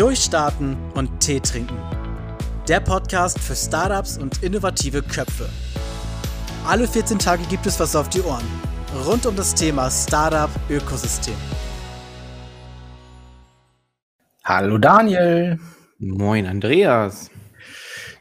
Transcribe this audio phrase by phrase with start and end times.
[0.00, 1.76] Durchstarten und Tee trinken.
[2.66, 5.46] Der Podcast für Startups und innovative Köpfe.
[6.66, 8.46] Alle 14 Tage gibt es was auf die Ohren.
[9.04, 11.34] Rund um das Thema Startup Ökosystem.
[14.42, 15.58] Hallo Daniel.
[15.98, 17.30] Moin Andreas.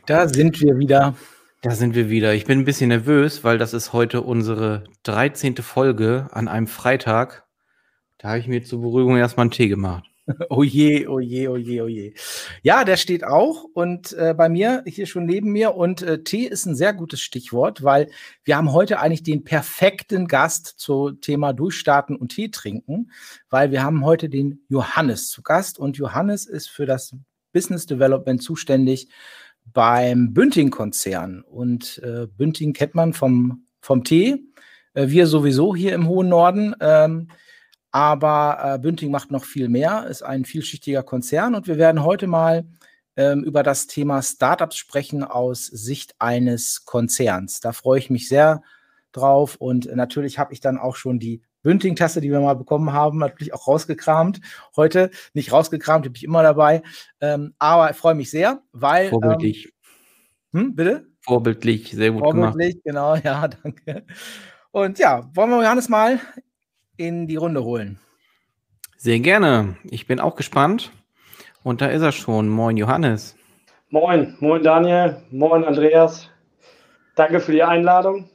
[0.06, 1.16] Da sind wir wieder.
[1.62, 2.34] Da sind wir wieder.
[2.34, 5.56] Ich bin ein bisschen nervös, weil das ist heute unsere 13.
[5.56, 7.46] Folge an einem Freitag.
[8.18, 10.09] Da habe ich mir zur Beruhigung erstmal einen Tee gemacht.
[10.50, 12.14] Oh je, oh je, oh je, oh je.
[12.62, 15.76] Ja, der steht auch und äh, bei mir hier schon neben mir.
[15.76, 18.10] Und äh, Tee ist ein sehr gutes Stichwort, weil
[18.44, 23.12] wir haben heute eigentlich den perfekten Gast zum Thema Durchstarten und Tee trinken,
[23.50, 27.16] weil wir haben heute den Johannes zu Gast und Johannes ist für das
[27.52, 29.10] Business Development zuständig
[29.66, 31.42] beim Bünding-Konzern.
[31.42, 34.44] Und äh, Bünding kennt man vom, vom Tee.
[34.94, 36.76] Äh, wir sowieso hier im hohen Norden.
[36.80, 37.30] Ähm,
[37.92, 42.28] aber äh, Bünding macht noch viel mehr, ist ein vielschichtiger Konzern und wir werden heute
[42.28, 42.66] mal
[43.16, 47.60] ähm, über das Thema Startups sprechen aus Sicht eines Konzerns.
[47.60, 48.62] Da freue ich mich sehr
[49.12, 53.18] drauf und natürlich habe ich dann auch schon die Bünding-Tasse, die wir mal bekommen haben,
[53.18, 54.40] natürlich auch rausgekramt.
[54.76, 56.82] Heute nicht rausgekramt, die bin ich immer dabei.
[57.20, 59.10] Ähm, aber ich freue mich sehr, weil.
[59.10, 59.74] Vorbildlich.
[60.54, 61.08] Ähm, hm, bitte?
[61.22, 62.86] Vorbildlich, sehr gut Vorbildlich, gemacht.
[62.86, 64.06] genau, ja, danke.
[64.72, 66.20] Und ja, wollen wir Johannes mal
[67.00, 67.98] in die Runde holen?
[68.98, 69.78] Sehr gerne.
[69.90, 70.92] Ich bin auch gespannt.
[71.64, 72.50] Und da ist er schon.
[72.50, 73.36] Moin, Johannes.
[73.90, 75.22] Moin, moin, Daniel.
[75.32, 76.30] Moin, Andreas.
[77.16, 78.30] Danke für die Einladung.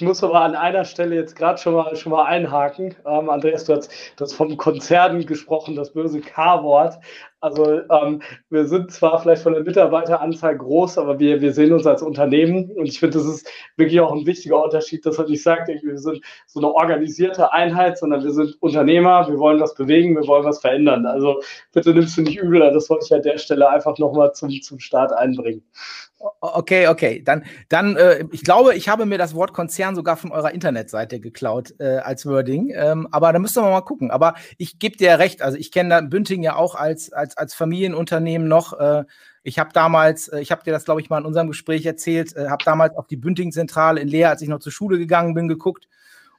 [0.00, 2.94] Ich muss aber an einer Stelle jetzt gerade schon mal, schon mal einhaken.
[3.04, 6.98] Ähm, Andreas, du hast, du hast vom Konzern gesprochen, das böse K-Wort.
[7.40, 11.86] Also ähm, wir sind zwar vielleicht von der Mitarbeiteranzahl groß, aber wir, wir sehen uns
[11.86, 15.42] als Unternehmen und ich finde, das ist wirklich auch ein wichtiger Unterschied, dass man nicht
[15.42, 20.16] sagt, wir sind so eine organisierte Einheit, sondern wir sind Unternehmer, wir wollen was bewegen,
[20.16, 21.04] wir wollen was verändern.
[21.04, 21.42] Also
[21.72, 24.78] bitte nimmst du nicht übel, das wollte ich an der Stelle einfach nochmal zum, zum
[24.80, 25.62] Start einbringen.
[26.40, 27.22] Okay, okay.
[27.24, 31.18] Dann, dann äh, ich glaube, ich habe mir das Wort Konzern sogar von eurer Internetseite
[31.18, 32.72] geklaut äh, als Wording.
[32.74, 34.10] Ähm, aber da müssen wir mal gucken.
[34.10, 35.40] Aber ich gebe dir recht.
[35.40, 38.78] Also ich kenne Bünding ja auch als, als, als Familienunternehmen noch.
[38.78, 39.04] Äh,
[39.42, 42.36] ich habe damals, äh, ich habe dir das, glaube ich, mal in unserem Gespräch erzählt,
[42.36, 45.48] äh, habe damals auf die Bünding-Zentrale in Leer, als ich noch zur Schule gegangen bin,
[45.48, 45.88] geguckt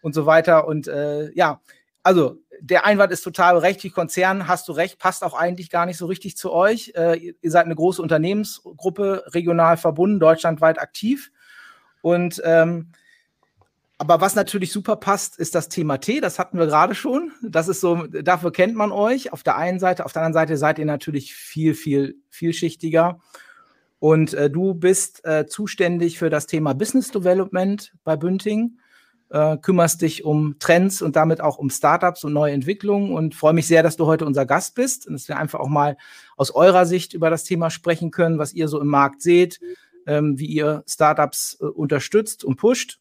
[0.01, 0.67] und so weiter.
[0.67, 1.59] Und äh, ja,
[2.03, 3.95] also der Einwand ist total berechtigt.
[3.95, 6.93] Konzern, hast du recht, passt auch eigentlich gar nicht so richtig zu euch.
[6.95, 11.31] Äh, ihr seid eine große Unternehmensgruppe, regional verbunden, deutschlandweit aktiv.
[12.01, 12.91] Und ähm,
[13.97, 16.21] aber was natürlich super passt, ist das Thema Tee.
[16.21, 17.33] Das hatten wir gerade schon.
[17.43, 19.31] Das ist so, dafür kennt man euch.
[19.31, 23.19] Auf der einen Seite, auf der anderen Seite seid ihr natürlich viel, viel, vielschichtiger.
[23.99, 28.79] Und äh, du bist äh, zuständig für das Thema Business Development bei Bünding
[29.31, 33.53] äh, kümmerst dich um Trends und damit auch um Startups und neue Entwicklungen und freue
[33.53, 35.97] mich sehr, dass du heute unser Gast bist und dass wir einfach auch mal
[36.35, 39.59] aus eurer Sicht über das Thema sprechen können, was ihr so im Markt seht,
[40.05, 42.99] ähm, wie ihr Startups äh, unterstützt und pusht.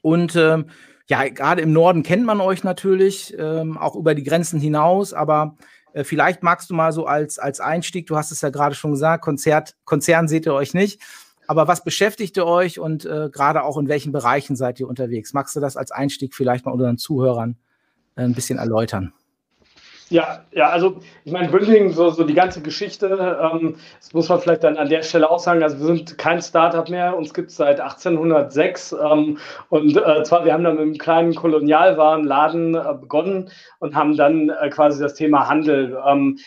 [0.00, 0.66] Und ähm,
[1.06, 5.56] ja, gerade im Norden kennt man euch natürlich, ähm, auch über die Grenzen hinaus, aber
[5.92, 8.92] äh, vielleicht magst du mal so als, als Einstieg, du hast es ja gerade schon
[8.92, 11.02] gesagt, Konzert, Konzern seht ihr euch nicht,
[11.46, 15.32] aber was beschäftigt ihr euch und äh, gerade auch in welchen Bereichen seid ihr unterwegs?
[15.32, 17.56] Magst du das als Einstieg vielleicht mal unseren Zuhörern
[18.16, 19.12] äh, ein bisschen erläutern?
[20.10, 24.38] Ja, ja, also ich meine, Bünding, so, so die ganze Geschichte, ähm, das muss man
[24.38, 27.50] vielleicht dann an der Stelle auch sagen, also wir sind kein Startup mehr, uns gibt
[27.50, 29.38] es seit 1806 ähm,
[29.70, 34.50] und äh, zwar, wir haben dann mit einem kleinen Kolonialwarenladen äh, begonnen und haben dann
[34.50, 36.38] äh, quasi das Thema Handel ähm,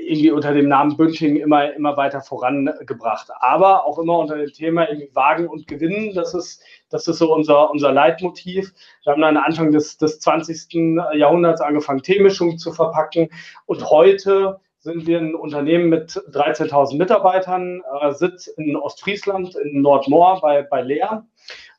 [0.00, 3.28] irgendwie unter dem Namen Bünding immer, immer weiter vorangebracht.
[3.40, 6.14] Aber auch immer unter dem Thema Wagen und Gewinnen.
[6.14, 8.72] Das ist, das ist so unser, unser Leitmotiv.
[9.04, 10.98] Wir haben dann Anfang des, des 20.
[11.14, 13.28] Jahrhunderts angefangen, Teemischung zu verpacken.
[13.66, 20.40] Und heute sind wir ein Unternehmen mit 13.000 Mitarbeitern, äh, Sitz in Ostfriesland, in Nordmoor
[20.40, 21.26] bei, bei Leer.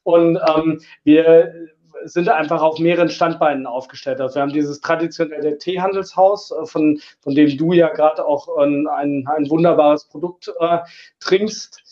[0.04, 1.70] Und ähm, wir
[2.06, 4.22] sind einfach auf mehreren Standbeinen aufgestellt.
[4.22, 8.88] Also wir haben dieses traditionelle Teehandelshaus, äh, von, von dem du ja gerade auch ein,
[8.88, 10.80] ein, ein, wunderbares Produkt äh,
[11.20, 11.84] trinkst.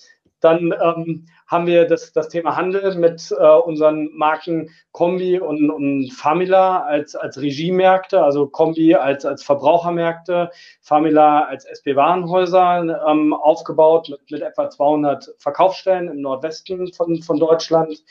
[0.42, 6.12] Dann ähm, haben wir das, das Thema Handel mit äh, unseren Marken Kombi und, und
[6.12, 10.50] Famila als, als Regiemärkte, also Kombi als, als Verbrauchermärkte,
[10.82, 18.04] Famila als SB-Warenhäuser ähm, aufgebaut mit, mit etwa 200 Verkaufsstellen im Nordwesten von, von Deutschland.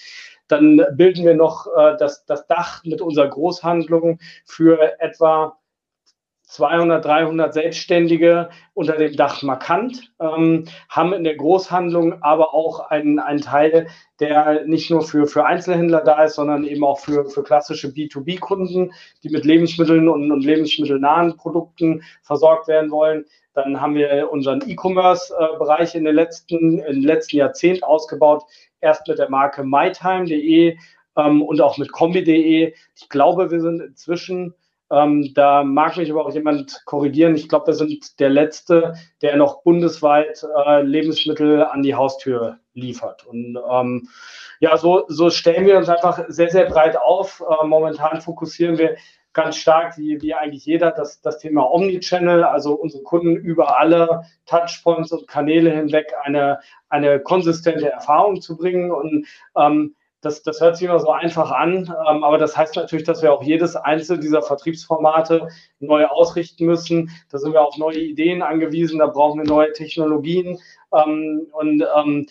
[0.49, 5.58] Dann bilden wir noch äh, das, das Dach mit unserer Großhandlung für etwa
[6.54, 13.18] 200, 300 Selbstständige unter dem Dach markant, ähm, haben in der Großhandlung aber auch einen,
[13.18, 13.88] einen Teil,
[14.20, 18.92] der nicht nur für, für Einzelhändler da ist, sondern eben auch für, für klassische B2B-Kunden,
[19.24, 23.24] die mit Lebensmitteln und, und lebensmittelnahen Produkten versorgt werden wollen.
[23.54, 28.44] Dann haben wir unseren E-Commerce-Bereich in den letzten, im letzten Jahrzehnt ausgebaut.
[28.80, 30.76] Erst mit der Marke mytime.de
[31.16, 32.74] ähm, und auch mit kombi.de.
[32.94, 34.54] Ich glaube, wir sind inzwischen
[34.94, 37.35] ähm, da mag mich aber auch jemand korrigieren.
[37.35, 43.26] Ich glaube, wir sind der Letzte, der noch bundesweit äh, Lebensmittel an die Haustür liefert.
[43.26, 44.08] Und ähm,
[44.61, 47.43] ja, so, so stellen wir uns einfach sehr, sehr breit auf.
[47.49, 48.96] Äh, momentan fokussieren wir
[49.32, 54.23] ganz stark, wie, wie eigentlich jeder, das, das Thema Omnichannel, also unsere Kunden über alle
[54.47, 58.93] Touchpoints und Kanäle hinweg eine, eine konsistente Erfahrung zu bringen.
[58.93, 59.26] Und
[59.56, 63.23] ähm, das, das hört sich immer so einfach an, ähm, aber das heißt natürlich, dass
[63.23, 65.49] wir auch jedes einzelne dieser Vertriebsformate
[65.81, 67.11] neu ausrichten müssen.
[67.31, 70.59] Da sind wir auf neue Ideen angewiesen, da brauchen wir neue Technologien
[70.93, 72.26] ähm, und ähm,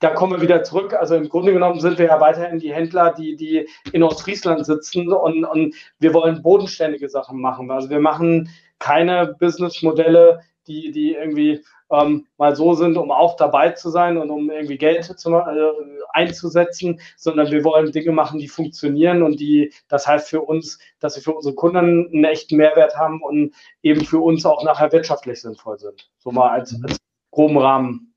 [0.00, 0.94] da kommen wir wieder zurück.
[0.94, 5.12] Also im Grunde genommen sind wir ja weiterhin die Händler, die, die in Ostfriesland sitzen
[5.12, 7.70] und, und wir wollen bodenständige Sachen machen.
[7.70, 8.48] Also wir machen
[8.78, 14.30] keine Businessmodelle, die, die irgendwie ähm, mal so sind, um auch dabei zu sein und
[14.30, 15.72] um irgendwie Geld zu, äh,
[16.12, 21.14] einzusetzen, sondern wir wollen Dinge machen, die funktionieren und die, das heißt für uns, dass
[21.14, 25.40] sie für unsere Kunden einen echten Mehrwert haben und eben für uns auch nachher wirtschaftlich
[25.40, 26.10] sinnvoll sind.
[26.18, 26.98] So mal als, als
[27.30, 28.14] groben Rahmen.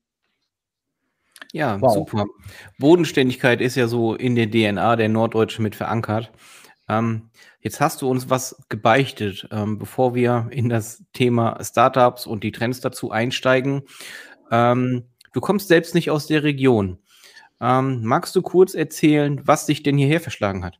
[1.52, 1.92] Ja, wow.
[1.92, 2.24] super.
[2.78, 6.30] Bodenständigkeit ist ja so in der DNA der Norddeutschen mit verankert.
[6.92, 7.30] Ähm,
[7.60, 12.52] jetzt hast du uns was gebeichtet, ähm, bevor wir in das Thema Startups und die
[12.52, 13.82] Trends dazu einsteigen.
[14.50, 16.98] Ähm, du kommst selbst nicht aus der Region.
[17.60, 20.78] Ähm, magst du kurz erzählen, was dich denn hierher verschlagen hat?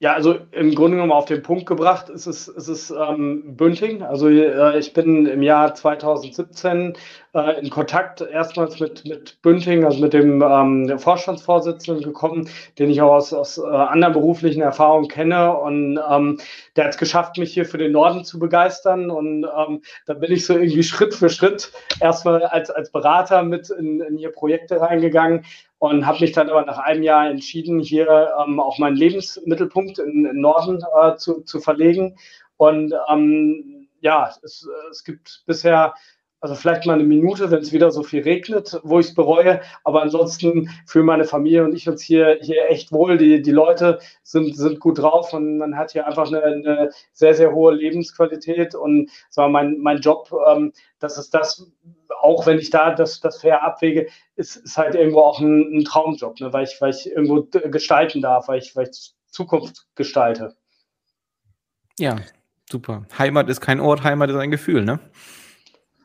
[0.00, 4.02] Ja, also im Grunde genommen auf den Punkt gebracht ist es, ist es ähm, Bünding.
[4.02, 6.94] Also äh, ich bin im Jahr 2017
[7.34, 12.48] äh, in Kontakt erstmals mit, mit Bünding, also mit dem ähm, Vorstandsvorsitzenden gekommen,
[12.78, 15.56] den ich auch aus, aus äh, anderen beruflichen Erfahrungen kenne.
[15.56, 16.38] Und ähm,
[16.76, 19.10] der hat es geschafft, mich hier für den Norden zu begeistern.
[19.10, 23.70] Und ähm, da bin ich so irgendwie Schritt für Schritt erstmal als, als Berater mit
[23.70, 25.44] in, in hier Projekte reingegangen
[25.78, 30.24] und habe mich dann aber nach einem Jahr entschieden, hier ähm, auch meinen Lebensmittelpunkt in,
[30.24, 32.16] in Norden äh, zu, zu verlegen.
[32.56, 35.94] Und ähm, ja, es, es gibt bisher
[36.44, 39.62] also vielleicht mal eine Minute, wenn es wieder so viel regnet, wo ich es bereue.
[39.82, 43.16] Aber ansonsten fühlen meine Familie und ich uns hier, hier echt wohl.
[43.16, 47.32] Die, die Leute sind, sind gut drauf und man hat hier einfach eine, eine sehr,
[47.32, 48.74] sehr hohe Lebensqualität.
[48.74, 51.66] Und wir, mein, mein Job, ähm, das ist das,
[52.20, 55.84] auch wenn ich da das, das fair abwäge, ist, ist halt irgendwo auch ein, ein
[55.86, 56.52] Traumjob, ne?
[56.52, 60.54] weil, ich, weil ich irgendwo gestalten darf, weil ich, weil ich Zukunft gestalte.
[61.98, 62.16] Ja,
[62.70, 63.06] super.
[63.16, 65.00] Heimat ist kein Ort, Heimat ist ein Gefühl, ne?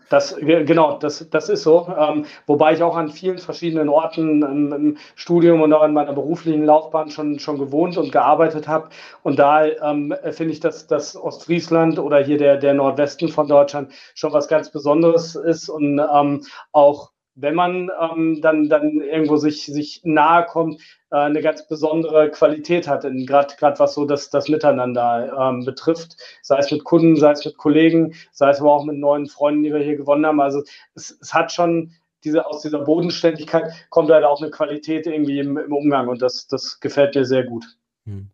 [0.10, 1.88] Das, genau, das, das ist so.
[1.98, 6.14] Ähm, wobei ich auch an vielen verschiedenen Orten im, im, Studium und auch in meiner
[6.14, 8.90] beruflichen Laufbahn schon, schon gewohnt und gearbeitet habe.
[9.24, 13.92] Und da ähm, finde ich, dass, dass Ostfriesland oder hier der, der Nordwesten von Deutschland
[14.16, 19.66] schon was ganz Besonderes ist und ähm, auch wenn man ähm, dann, dann irgendwo sich,
[19.66, 20.82] sich nahe kommt,
[21.12, 26.58] äh, eine ganz besondere Qualität hat, gerade was so das, das Miteinander ähm, betrifft, sei
[26.60, 29.74] es mit Kunden, sei es mit Kollegen, sei es aber auch mit neuen Freunden, die
[29.74, 30.42] wir hier gewonnen haben.
[30.42, 30.64] Also
[30.96, 31.94] es, es hat schon
[32.24, 36.48] diese, aus dieser Bodenständigkeit kommt halt auch eine Qualität irgendwie im, im Umgang und das,
[36.48, 37.66] das gefällt mir sehr gut.
[38.06, 38.30] Hm.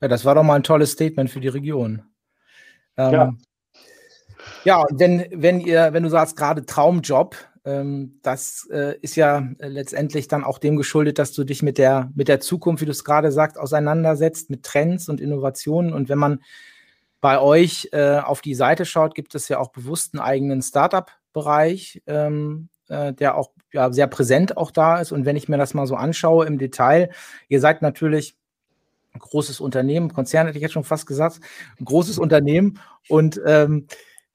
[0.00, 2.02] Ja, das war doch mal ein tolles Statement für die Region.
[2.96, 3.34] Ähm, ja.
[4.64, 7.36] Ja, wenn, wenn ihr, wenn du sagst, gerade Traumjob,
[8.22, 12.10] das äh, ist ja äh, letztendlich dann auch dem geschuldet, dass du dich mit der,
[12.14, 15.92] mit der Zukunft, wie du es gerade sagst, auseinandersetzt, mit Trends und Innovationen.
[15.92, 16.40] Und wenn man
[17.20, 22.02] bei euch äh, auf die Seite schaut, gibt es ja auch bewusst einen eigenen Startup-Bereich,
[22.06, 25.12] ähm, äh, der auch ja, sehr präsent auch da ist.
[25.12, 27.10] Und wenn ich mir das mal so anschaue im Detail,
[27.48, 28.36] ihr seid natürlich
[29.12, 31.40] ein großes Unternehmen, Konzern hätte ich jetzt schon fast gesagt,
[31.80, 33.86] ein großes Unternehmen und ähm,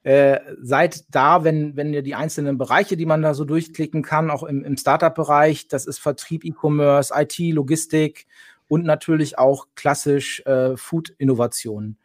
[0.04, 4.30] äh, seid da, wenn, wenn ihr die einzelnen Bereiche, die man da so durchklicken kann,
[4.30, 8.26] auch im, im Startup-Bereich, das ist Vertrieb, E-Commerce, IT, Logistik
[8.68, 11.98] und natürlich auch klassisch äh, Food-Innovationen.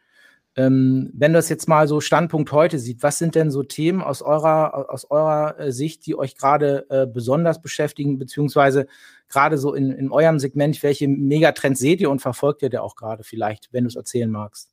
[0.56, 4.22] Ähm, wenn das jetzt mal so Standpunkt heute sieht, was sind denn so Themen aus
[4.22, 8.86] eurer, aus eurer äh, Sicht, die euch gerade äh, besonders beschäftigen, beziehungsweise
[9.28, 12.96] gerade so in, in eurem Segment, welche Megatrends seht ihr und verfolgt ihr da auch
[12.96, 14.70] gerade vielleicht, wenn du es erzählen magst?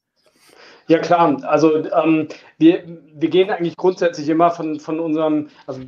[0.88, 2.84] Ja klar, also ähm, wir,
[3.14, 5.82] wir gehen eigentlich grundsätzlich immer von, von unserem, also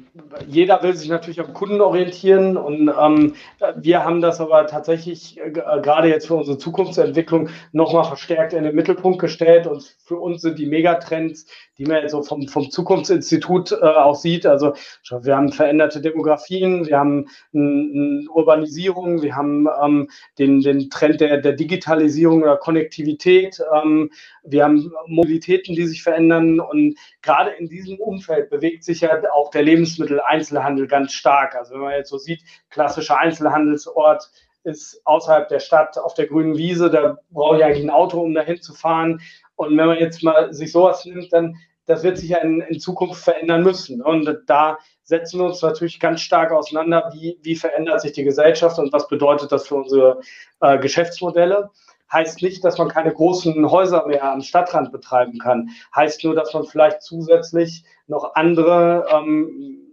[0.48, 3.34] jeder will sich natürlich am Kunden orientieren und ähm,
[3.76, 8.76] wir haben das aber tatsächlich äh, gerade jetzt für unsere Zukunftsentwicklung nochmal verstärkt in den
[8.76, 11.48] Mittelpunkt gestellt und für uns sind die Megatrends,
[11.80, 14.74] die man jetzt so vom, vom Zukunftsinstitut äh, auch sieht, also
[15.10, 21.38] wir haben veränderte Demografien, wir haben eine Urbanisierung, wir haben ähm, den, den Trend der,
[21.38, 24.12] der Digitalisierung oder Konnektivität, ähm,
[24.44, 29.52] wir haben Mobilitäten, die sich verändern und gerade in diesem Umfeld bewegt sich ja auch
[29.52, 31.56] der Lebensmitteleinzelhandel ganz stark.
[31.56, 34.30] Also wenn man jetzt so sieht, klassischer Einzelhandelsort
[34.64, 38.34] ist außerhalb der Stadt auf der grünen Wiese, da brauche ich eigentlich ein Auto, um
[38.34, 39.22] dahin zu fahren.
[39.56, 41.56] Und wenn man jetzt mal sich sowas nimmt, dann
[41.90, 44.04] das wird sich ja in, in Zukunft verändern müssen.
[44.04, 48.78] Und da setzen wir uns natürlich ganz stark auseinander, wie, wie verändert sich die Gesellschaft
[48.78, 50.22] und was bedeutet das für unsere
[50.62, 51.72] äh, Geschäftsmodelle
[52.12, 55.70] heißt nicht, dass man keine großen Häuser mehr am Stadtrand betreiben kann.
[55.96, 59.89] Heißt nur, dass man vielleicht zusätzlich noch andere ähm,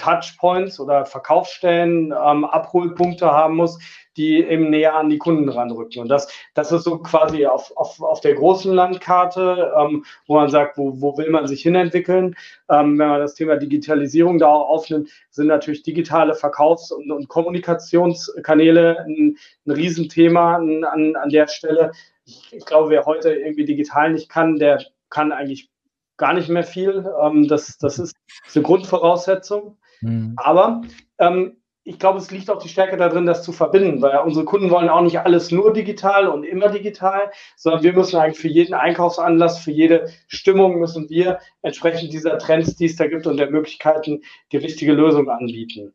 [0.00, 3.78] Touchpoints oder Verkaufsstellen, ähm, Abholpunkte haben muss,
[4.16, 6.02] die eben näher an die Kunden ranrücken.
[6.02, 10.48] Und das, das ist so quasi auf, auf, auf der großen Landkarte, ähm, wo man
[10.48, 12.34] sagt, wo, wo will man sich hinentwickeln.
[12.68, 17.28] Ähm, wenn man das Thema Digitalisierung da auch aufnimmt, sind natürlich digitale Verkaufs- und, und
[17.28, 21.92] Kommunikationskanäle ein, ein Riesenthema an, an, an der Stelle.
[22.24, 25.70] Ich, ich glaube, wer heute irgendwie digital nicht kann, der kann eigentlich
[26.16, 27.10] gar nicht mehr viel.
[27.22, 28.14] Ähm, das, das ist
[28.54, 29.76] eine Grundvoraussetzung.
[30.00, 30.34] Mhm.
[30.36, 30.82] Aber
[31.18, 34.70] ähm, ich glaube, es liegt auch die Stärke darin, das zu verbinden, weil unsere Kunden
[34.70, 38.74] wollen auch nicht alles nur digital und immer digital, sondern wir müssen eigentlich für jeden
[38.74, 43.50] Einkaufsanlass, für jede Stimmung müssen wir entsprechend dieser Trends, die es da gibt und der
[43.50, 45.94] Möglichkeiten die richtige Lösung anbieten.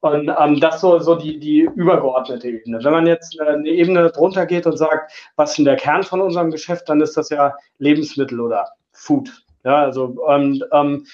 [0.00, 2.84] Und ähm, das so, so die, die übergeordnete Ebene.
[2.84, 6.20] Wenn man jetzt eine Ebene drunter geht und sagt, was ist denn der Kern von
[6.20, 9.30] unserem Geschäft, dann ist das ja Lebensmittel oder Food.
[9.64, 11.06] Ja, also und, ähm,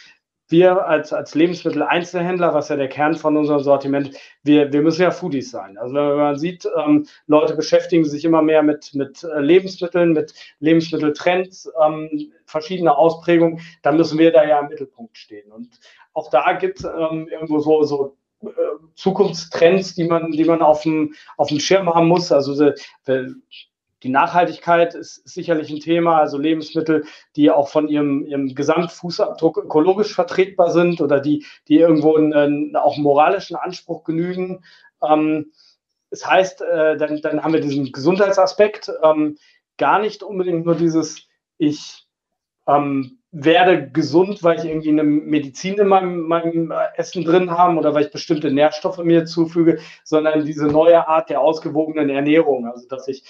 [0.51, 5.11] wir als, als Lebensmittel-Einzelhändler, was ja der Kern von unserem Sortiment, wir, wir müssen ja
[5.11, 5.79] Foodies sein.
[5.79, 10.35] Also wenn man sieht, ähm, Leute beschäftigen sich immer mehr mit, mit äh, Lebensmitteln, mit
[10.59, 15.51] Lebensmitteltrends, ähm, verschiedene Ausprägungen, dann müssen wir da ja im Mittelpunkt stehen.
[15.53, 15.79] Und
[16.13, 18.49] auch da gibt es ähm, irgendwo so, so äh,
[18.95, 22.33] Zukunftstrends, die man, die man auf dem, auf dem Schirm haben muss.
[22.33, 22.73] Also
[24.03, 27.05] die Nachhaltigkeit ist sicherlich ein Thema, also Lebensmittel,
[27.37, 32.97] die auch von ihrem, ihrem Gesamtfußabdruck ökologisch vertretbar sind oder die, die irgendwo einen, auch
[32.97, 34.65] moralischen Anspruch genügen.
[35.03, 35.53] Ähm,
[36.11, 39.37] das heißt, äh, dann, dann haben wir diesen Gesundheitsaspekt, ähm,
[39.77, 41.29] gar nicht unbedingt nur dieses,
[41.59, 42.07] ich
[42.67, 47.95] ähm, werde gesund, weil ich irgendwie eine Medizin in meinem, meinem Essen drin habe oder
[47.95, 52.67] weil ich bestimmte Nährstoffe mir zufüge, sondern diese neue Art der ausgewogenen Ernährung.
[52.67, 53.25] Also, dass ich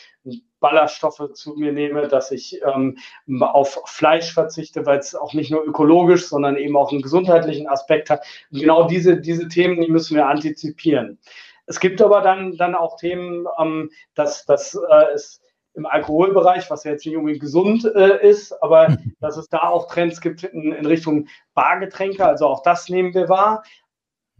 [0.60, 2.98] Ballaststoffe zu mir nehme, dass ich ähm,
[3.40, 8.10] auf Fleisch verzichte, weil es auch nicht nur ökologisch, sondern eben auch einen gesundheitlichen Aspekt
[8.10, 8.24] hat.
[8.52, 11.18] Und genau diese, diese Themen, die müssen wir antizipieren.
[11.66, 15.40] Es gibt aber dann, dann auch Themen, ähm, dass, dass äh, es
[15.74, 19.86] im Alkoholbereich, was ja jetzt nicht unbedingt gesund äh, ist, aber dass es da auch
[19.86, 23.62] Trends gibt in, in, Richtung Bargetränke, also auch das nehmen wir wahr.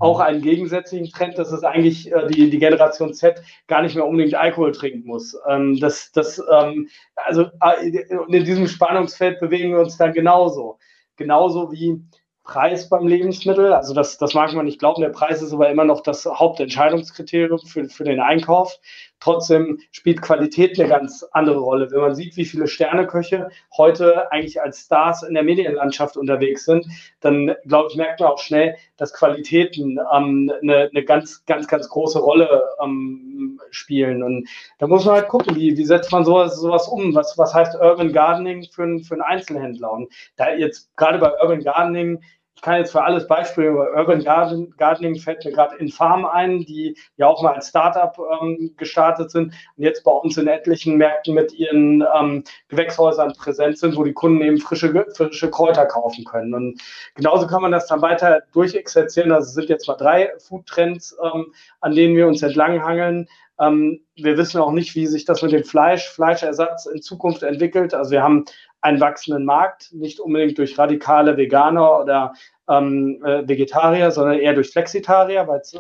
[0.01, 4.07] Auch einen gegensätzlichen Trend, dass es eigentlich äh, die, die Generation Z gar nicht mehr
[4.07, 5.37] unbedingt Alkohol trinken muss.
[5.49, 7.91] Ähm, das, das, ähm, also äh,
[8.29, 10.79] in diesem Spannungsfeld bewegen wir uns dann genauso.
[11.17, 12.03] Genauso wie
[12.45, 13.73] Preis beim Lebensmittel.
[13.73, 15.03] Also das, das mag man nicht glauben.
[15.03, 18.79] Der Preis ist aber immer noch das Hauptentscheidungskriterium für, für den Einkauf.
[19.21, 21.91] Trotzdem spielt Qualität eine ganz andere Rolle.
[21.91, 26.87] Wenn man sieht, wie viele Sterneköche heute eigentlich als Stars in der Medienlandschaft unterwegs sind,
[27.21, 31.89] dann glaube ich, merkt man auch schnell, dass Qualitäten ähm, eine, eine ganz, ganz, ganz
[31.89, 34.23] große Rolle ähm, spielen.
[34.23, 34.49] Und
[34.79, 37.15] da muss man halt gucken, wie, wie setzt man sowas, sowas um?
[37.15, 39.93] Was, was heißt Urban Gardening für, für einen Einzelhändler?
[39.93, 42.23] Und da jetzt gerade bei Urban Gardening
[42.61, 46.61] ich kann jetzt für alles Beispiele, Urban Garden, Gardening fällt mir gerade in Farm ein,
[46.67, 50.99] die ja auch mal als Startup ähm, gestartet sind und jetzt bei uns in etlichen
[50.99, 56.27] Märkten mit ihren ähm, Gewächshäusern präsent sind, wo die Kunden eben frische, frische Kräuter kaufen
[56.27, 56.53] können.
[56.53, 56.83] Und
[57.15, 59.33] genauso kann man das dann weiter durchexerzieren.
[59.33, 63.27] Also es sind jetzt mal drei Food-Trends, ähm, an denen wir uns entlanghangeln.
[63.59, 67.95] Ähm, wir wissen auch nicht, wie sich das mit dem Fleisch, Fleischersatz in Zukunft entwickelt.
[67.95, 68.45] Also wir haben
[68.81, 72.35] einen wachsenden Markt, nicht unbedingt durch radikale Veganer oder
[72.69, 75.79] ähm, äh, Vegetarier, sondern eher durch Flexitarier, weil es äh,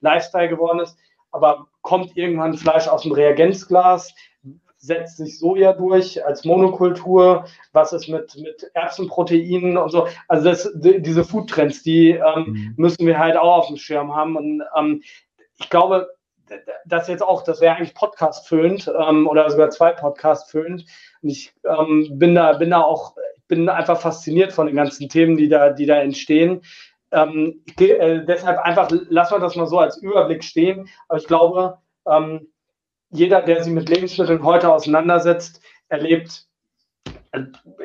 [0.00, 0.98] Lifestyle geworden ist.
[1.30, 4.14] Aber kommt irgendwann Fleisch aus dem Reagenzglas,
[4.76, 10.08] setzt sich Soja durch als Monokultur, was ist mit, mit Erbsenproteinen und so.
[10.26, 12.74] Also das, die, diese Foodtrends, die ähm, mhm.
[12.76, 14.36] müssen wir halt auch auf dem Schirm haben.
[14.36, 15.02] Und ähm,
[15.58, 16.08] ich glaube,
[16.84, 20.84] das jetzt auch, das wäre eigentlich Podcast füllend ähm, oder sogar zwei Podcast füllend,
[21.22, 23.14] Und ich ähm, bin da, bin da auch,
[23.48, 26.62] bin einfach fasziniert von den ganzen Themen, die da, die da entstehen.
[27.12, 30.88] Ähm, äh, deshalb einfach lassen wir das mal so als Überblick stehen.
[31.08, 32.48] Aber ich glaube, ähm,
[33.10, 36.46] jeder, der sich mit Lebensmitteln heute auseinandersetzt, erlebt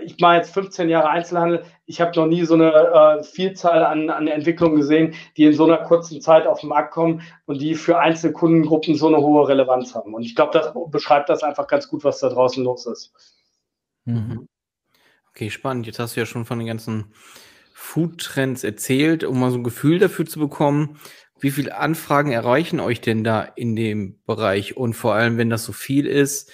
[0.08, 1.66] ich mache jetzt 15 Jahre Einzelhandel.
[1.86, 5.66] Ich habe noch nie so eine äh, Vielzahl an, an Entwicklungen gesehen, die in so
[5.66, 9.48] einer kurzen Zeit auf den Markt kommen und die für einzelne Kundengruppen so eine hohe
[9.50, 10.14] Relevanz haben.
[10.14, 13.14] Und ich glaube, das beschreibt das einfach ganz gut, was da draußen los ist.
[14.06, 14.48] Mhm.
[15.32, 15.86] Okay, spannend.
[15.88, 17.14] Jetzt hast du ja schon von den ganzen
[17.74, 21.00] Food-Trends erzählt, um mal so ein Gefühl dafür zu bekommen.
[21.38, 24.78] Wie viele Anfragen erreichen euch denn da in dem Bereich?
[24.78, 26.50] Und vor allem, wenn das so viel ist,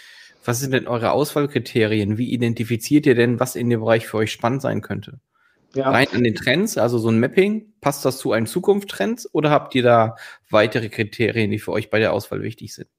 [0.46, 2.18] was sind denn eure Auswahlkriterien?
[2.18, 5.20] Wie identifiziert ihr denn, was in dem Bereich für euch spannend sein könnte?
[5.76, 5.90] Ja.
[5.90, 9.74] Rein an den Trends, also so ein Mapping, passt das zu einem Zukunftstrends oder habt
[9.74, 10.16] ihr da
[10.50, 12.90] weitere Kriterien, die für euch bei der Auswahl wichtig sind?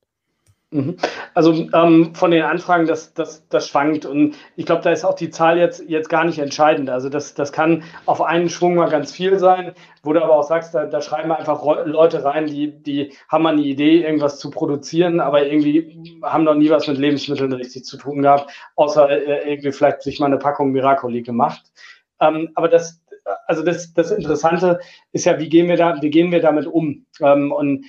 [0.74, 0.96] Mhm.
[1.34, 5.14] Also ähm, von den Anfragen, das, das, das schwankt und ich glaube, da ist auch
[5.14, 6.90] die Zahl jetzt, jetzt gar nicht entscheidend.
[6.90, 10.42] Also das, das kann auf einen Schwung mal ganz viel sein, wo du aber auch
[10.42, 15.20] sagst, da, da schreiben einfach Leute rein, die, die haben eine Idee, irgendwas zu produzieren,
[15.20, 19.70] aber irgendwie haben noch nie was mit Lebensmitteln richtig zu tun gehabt, außer äh, irgendwie
[19.70, 21.62] vielleicht sich mal eine Packung Miracoli gemacht.
[22.20, 23.00] Ähm, aber das,
[23.46, 24.80] also das, das Interessante
[25.12, 27.06] ist ja, wie gehen wir da, wie gehen wir damit um?
[27.20, 27.86] Ähm, und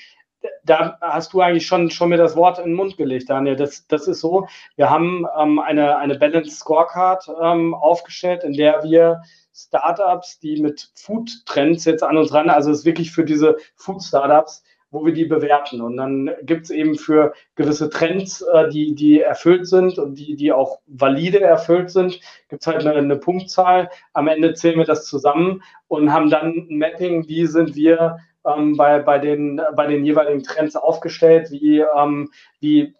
[0.64, 3.56] da hast du eigentlich schon, schon mir das Wort in den Mund gelegt, Daniel.
[3.56, 4.48] Das, das ist so.
[4.76, 9.22] Wir haben ähm, eine, eine Balance Scorecard ähm, aufgestellt, in der wir
[9.54, 14.64] Startups, die mit Food-Trends jetzt an uns ran, also es ist wirklich für diese Food-Startups,
[14.92, 15.82] wo wir die bewerten.
[15.82, 20.36] Und dann gibt es eben für gewisse Trends, äh, die, die erfüllt sind und die,
[20.36, 23.90] die auch valide erfüllt sind, gibt es halt eine, eine Punktzahl.
[24.14, 28.78] Am Ende zählen wir das zusammen und haben dann ein Mapping, wie sind wir ähm,
[28.78, 32.96] bei, bei, den, bei den jeweiligen Trends aufgestellt, wie, ähm, wie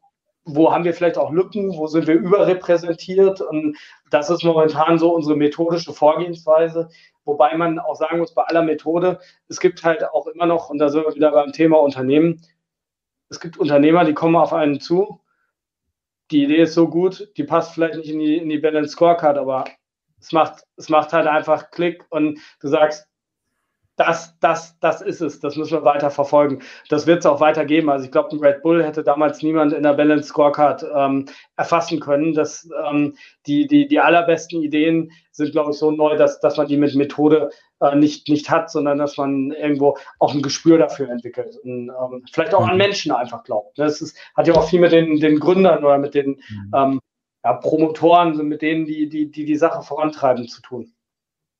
[0.48, 3.42] wo haben wir vielleicht auch Lücken, wo sind wir überrepräsentiert?
[3.42, 3.78] Und
[4.12, 6.90] das ist momentan so unsere methodische Vorgehensweise,
[7.24, 10.78] wobei man auch sagen muss, bei aller Methode, es gibt halt auch immer noch, und
[10.78, 12.42] da sind wir wieder beim Thema Unternehmen,
[13.30, 15.20] es gibt Unternehmer, die kommen auf einen zu,
[16.32, 19.38] die Idee ist so gut, die passt vielleicht nicht in die, in die Balance Scorecard,
[19.38, 19.66] aber
[20.20, 22.06] es macht, es macht halt einfach Klick.
[22.10, 23.08] Und du sagst,
[23.96, 25.40] das, das, das ist es.
[25.40, 26.62] Das müssen wir weiter verfolgen.
[26.90, 27.90] Das wird es auch weitergeben.
[27.90, 31.26] Also ich glaube, ein Red Bull hätte damals niemand in der Balance Scorecard ähm,
[31.56, 32.34] erfassen können.
[32.34, 33.16] Dass, ähm,
[33.48, 36.94] die, die, die allerbesten Ideen sind, glaube ich, so neu, dass, dass man die mit
[36.96, 41.56] Methode äh, nicht, nicht hat, sondern dass man irgendwo auch ein Gespür dafür entwickelt.
[41.64, 42.80] Und ähm, vielleicht auch an mhm.
[42.80, 43.80] Menschen einfach glaubt.
[43.80, 46.72] Das ist, hat ja auch viel mit den, den Gründern oder mit den mhm.
[46.76, 47.00] ähm,
[47.46, 50.92] ja, Promotoren, mit denen, die, die, die die Sache vorantreiben, zu tun.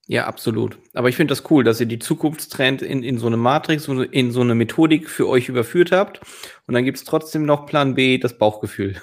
[0.08, 0.78] Ja, absolut.
[0.94, 4.32] Aber ich finde das cool, dass ihr die Zukunftstrend in, in so eine Matrix, in
[4.32, 6.22] so eine Methodik für euch überführt habt.
[6.68, 9.02] Und dann gibt es trotzdem noch Plan B, das Bauchgefühl.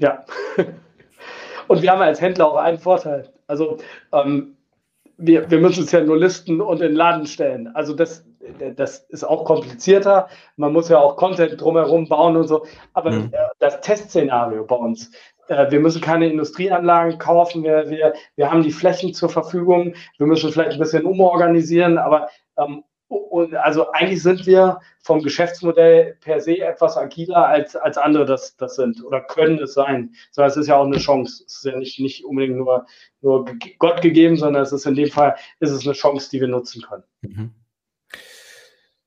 [0.00, 0.24] Ja.
[1.68, 3.30] Und wir haben als Händler auch einen Vorteil.
[3.46, 3.78] Also
[4.12, 4.56] ähm,
[5.18, 7.68] wir, wir müssen es ja nur listen und in den Laden stellen.
[7.74, 8.24] Also das,
[8.76, 10.28] das ist auch komplizierter.
[10.56, 12.64] Man muss ja auch Content drumherum bauen und so.
[12.94, 13.32] Aber mhm.
[13.58, 15.10] das Testszenario bei uns,
[15.48, 20.26] äh, wir müssen keine Industrieanlagen kaufen, wir, wir, wir haben die Flächen zur Verfügung, wir
[20.26, 26.40] müssen vielleicht ein bisschen umorganisieren, aber ähm, und also eigentlich sind wir vom Geschäftsmodell per
[26.40, 30.14] se etwas agiler als, als andere das, das sind oder können es sein.
[30.30, 31.44] So, es ist ja auch eine Chance.
[31.46, 32.86] Es ist ja nicht, nicht unbedingt nur,
[33.22, 33.46] nur
[33.78, 36.82] Gott gegeben, sondern es ist in dem Fall ist es eine Chance, die wir nutzen
[36.82, 37.04] können.
[37.22, 37.54] Mhm.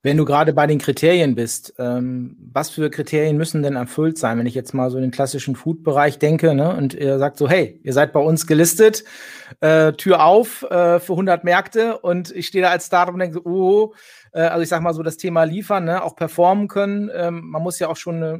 [0.03, 4.39] Wenn du gerade bei den Kriterien bist, ähm, was für Kriterien müssen denn erfüllt sein?
[4.39, 7.47] Wenn ich jetzt mal so in den klassischen Food-Bereich denke ne, und ihr sagt so,
[7.47, 9.03] hey, ihr seid bei uns gelistet,
[9.59, 13.35] äh, Tür auf äh, für 100 Märkte und ich stehe da als Startup und denke
[13.35, 13.93] so, oh,
[14.31, 17.11] äh, also ich sag mal so das Thema liefern, ne, auch performen können.
[17.13, 18.39] Ähm, man muss ja auch schon, eine,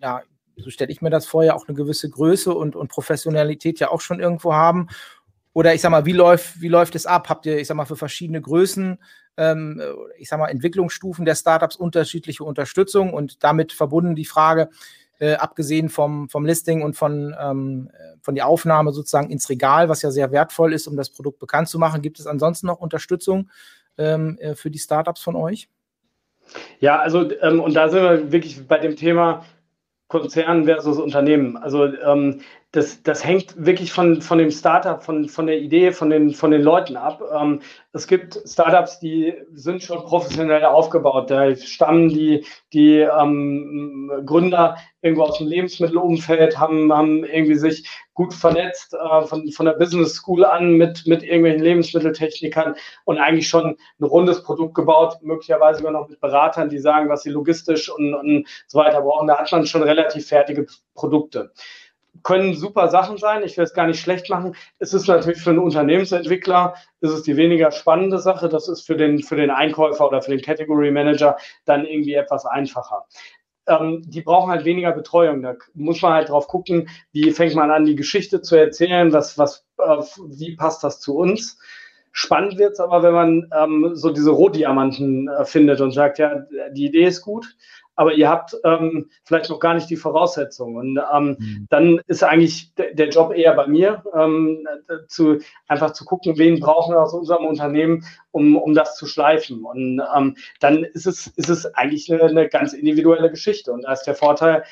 [0.00, 0.22] ja,
[0.56, 3.90] so stelle ich mir das vor, ja auch eine gewisse Größe und, und Professionalität ja
[3.90, 4.88] auch schon irgendwo haben.
[5.52, 7.28] Oder ich sag mal, wie läuft, wie läuft es ab?
[7.28, 8.98] Habt ihr, ich sag mal, für verschiedene Größen
[9.36, 9.80] ähm,
[10.18, 14.68] ich sag mal, Entwicklungsstufen der Startups unterschiedliche Unterstützung und damit verbunden die Frage,
[15.18, 17.90] äh, abgesehen vom, vom Listing und von, ähm,
[18.22, 21.68] von der Aufnahme sozusagen ins Regal, was ja sehr wertvoll ist, um das Produkt bekannt
[21.68, 22.02] zu machen.
[22.02, 23.48] Gibt es ansonsten noch Unterstützung
[23.98, 25.68] ähm, äh, für die Startups von euch?
[26.80, 29.44] Ja, also ähm, und da sind wir wirklich bei dem Thema
[30.08, 31.56] Konzern versus Unternehmen.
[31.56, 32.40] Also ähm,
[32.72, 36.50] das, das hängt wirklich von, von dem Startup, von, von der Idee, von den, von
[36.50, 37.22] den Leuten ab.
[37.38, 37.60] Ähm,
[37.92, 41.30] es gibt Startups, die sind schon professionell aufgebaut.
[41.30, 48.32] Da stammen die, die ähm, Gründer irgendwo aus dem Lebensmittelumfeld, haben, haben irgendwie sich gut
[48.32, 53.76] vernetzt äh, von, von der Business School an mit, mit irgendwelchen Lebensmitteltechnikern und eigentlich schon
[54.00, 58.14] ein rundes Produkt gebaut, möglicherweise sogar noch mit Beratern, die sagen, was sie logistisch und,
[58.14, 59.28] und so weiter brauchen.
[59.28, 61.52] Da hat man schon relativ fertige Produkte.
[62.22, 63.42] Können super Sachen sein.
[63.42, 64.54] Ich will es gar nicht schlecht machen.
[64.78, 68.48] Es ist natürlich für einen Unternehmensentwickler ist es die weniger spannende Sache.
[68.48, 72.46] Das ist für den, für den Einkäufer oder für den Category Manager dann irgendwie etwas
[72.46, 73.06] einfacher.
[73.66, 75.42] Ähm, die brauchen halt weniger Betreuung.
[75.42, 79.38] Da muss man halt drauf gucken, wie fängt man an, die Geschichte zu erzählen, was,
[79.38, 81.58] was, äh, wie passt das zu uns.
[82.12, 86.44] Spannend wird es aber, wenn man ähm, so diese Rohdiamanten äh, findet und sagt, ja,
[86.72, 87.56] die Idee ist gut,
[88.02, 90.98] aber ihr habt ähm, vielleicht noch gar nicht die Voraussetzungen.
[90.98, 91.66] Und ähm, mhm.
[91.70, 94.66] dann ist eigentlich der Job eher bei mir, ähm,
[95.06, 95.38] zu,
[95.68, 99.64] einfach zu gucken, wen brauchen wir aus unserem Unternehmen, um, um das zu schleifen.
[99.64, 103.72] Und ähm, dann ist es, ist es eigentlich eine, eine, ganz individuelle Geschichte.
[103.72, 104.64] Und da ist der Vorteil,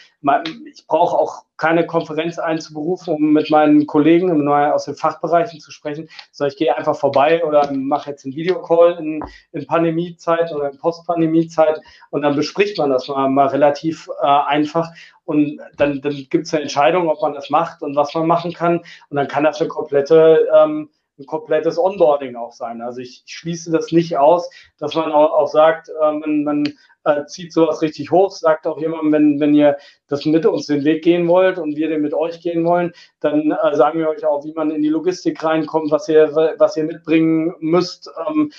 [0.65, 6.09] ich brauche auch keine Konferenz einzuberufen, um mit meinen Kollegen aus den Fachbereichen zu sprechen,
[6.33, 10.79] sondern ich gehe einfach vorbei oder mache jetzt einen Videocall in, in Pandemiezeit oder in
[10.79, 14.89] Postpandemiezeit und dann bespricht man das mal, mal relativ äh, einfach
[15.25, 18.53] und dann, dann gibt es eine Entscheidung, ob man das macht und was man machen
[18.53, 22.81] kann und dann kann das eine komplette ähm, ein komplettes Onboarding auch sein.
[22.81, 26.65] Also ich, ich schließe das nicht aus, dass man auch, auch sagt, äh, man, man
[27.05, 29.77] äh, zieht sowas richtig hoch, sagt auch jemandem, wenn, wenn ihr
[30.09, 33.53] das mit uns den Weg gehen wollt und wir den mit euch gehen wollen, dann
[33.53, 36.85] äh, sagen wir euch auch, wie man in die Logistik reinkommt, was ihr, was ihr
[36.85, 38.11] mitbringen müsst.
[38.27, 38.51] Ähm,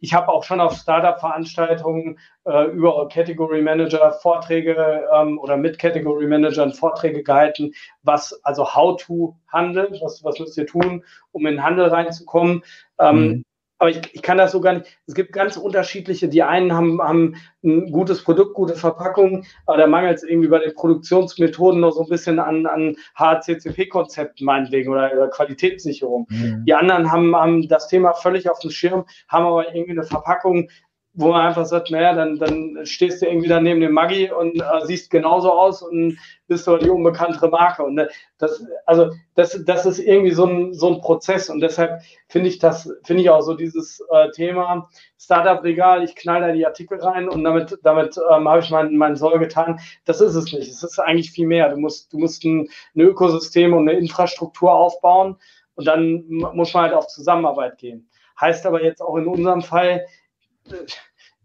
[0.00, 6.26] ich habe auch schon auf Startup-Veranstaltungen äh, über Category Manager Vorträge ähm, oder mit Category
[6.26, 11.56] Managern Vorträge gehalten, was also How to Handel, was, was müsst ihr tun, um in
[11.56, 12.62] den Handel reinzukommen.
[12.98, 13.44] Ähm, mhm.
[13.80, 14.98] Aber ich, ich kann das so gar nicht.
[15.06, 16.28] Es gibt ganz unterschiedliche.
[16.28, 20.58] Die einen haben, haben ein gutes Produkt, gute Verpackung, aber da mangelt es irgendwie bei
[20.58, 26.26] den Produktionsmethoden noch so ein bisschen an, an HCCP-Konzepten meinetwegen oder, oder Qualitätssicherung.
[26.28, 26.64] Mhm.
[26.66, 30.68] Die anderen haben, haben das Thema völlig auf dem Schirm, haben aber irgendwie eine Verpackung,
[31.12, 34.60] wo man einfach sagt, naja, dann, dann stehst du irgendwie da neben dem Maggi und
[34.60, 37.82] äh, siehst genauso aus und bist aber die unbekanntere Marke.
[37.82, 41.50] Und äh, das, also das, das ist irgendwie so ein, so ein Prozess.
[41.50, 46.40] Und deshalb finde ich das, finde ich auch so dieses äh, Thema Startup-Regal, ich knall
[46.40, 49.80] da die Artikel rein und damit, damit ähm, habe ich meinen mein Soll getan.
[50.04, 50.70] Das ist es nicht.
[50.70, 51.68] Es ist eigentlich viel mehr.
[51.70, 55.36] Du musst, du musst ein, ein Ökosystem und eine Infrastruktur aufbauen
[55.74, 58.08] und dann muss man halt auf Zusammenarbeit gehen.
[58.40, 60.06] Heißt aber jetzt auch in unserem Fall,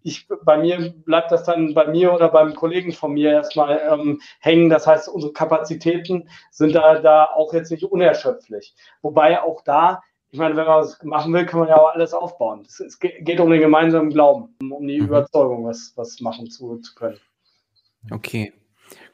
[0.06, 4.22] ich, bei mir bleibt das dann bei mir oder beim Kollegen von mir erstmal ähm,
[4.40, 4.70] hängen.
[4.70, 8.76] Das heißt, unsere Kapazitäten sind da, da auch jetzt nicht unerschöpflich.
[9.02, 12.14] Wobei auch da, ich meine, wenn man was machen will, kann man ja auch alles
[12.14, 12.66] aufbauen.
[12.68, 15.08] Es, es geht um den gemeinsamen Glauben, um die mhm.
[15.08, 17.20] Überzeugung, was, was machen zu, zu können.
[18.12, 18.54] Okay.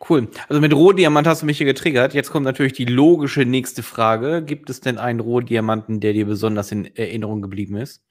[0.10, 0.28] Cool.
[0.50, 2.14] Also mit Rohdiamant hast du mich hier getriggert.
[2.14, 4.44] Jetzt kommt natürlich die logische nächste Frage.
[4.44, 8.04] Gibt es denn einen Rohdiamanten, der dir besonders in Erinnerung geblieben ist?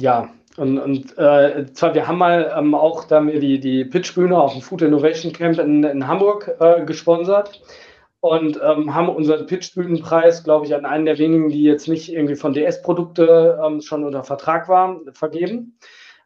[0.00, 4.38] Ja, und, und äh, zwar, wir haben mal ähm, auch da mir die, die Pitchbühne
[4.40, 7.60] auf dem Food Innovation Camp in, in Hamburg äh, gesponsert
[8.20, 12.36] und ähm, haben unseren Pitchbühnenpreis, glaube ich, an einen der wenigen, die jetzt nicht irgendwie
[12.36, 15.76] von DS-Produkte ähm, schon unter Vertrag waren, vergeben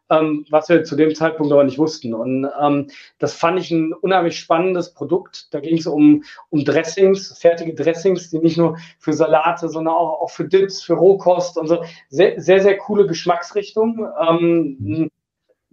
[0.09, 2.13] ähm, was wir zu dem Zeitpunkt aber nicht wussten.
[2.13, 2.89] Und ähm,
[3.19, 5.53] das fand ich ein unheimlich spannendes Produkt.
[5.53, 10.21] Da ging es um, um Dressings, fertige Dressings, die nicht nur für Salate, sondern auch,
[10.21, 11.83] auch für Dips, für Rohkost und so.
[12.09, 14.07] Sehr, sehr, sehr coole Geschmacksrichtung.
[14.19, 15.09] Ähm,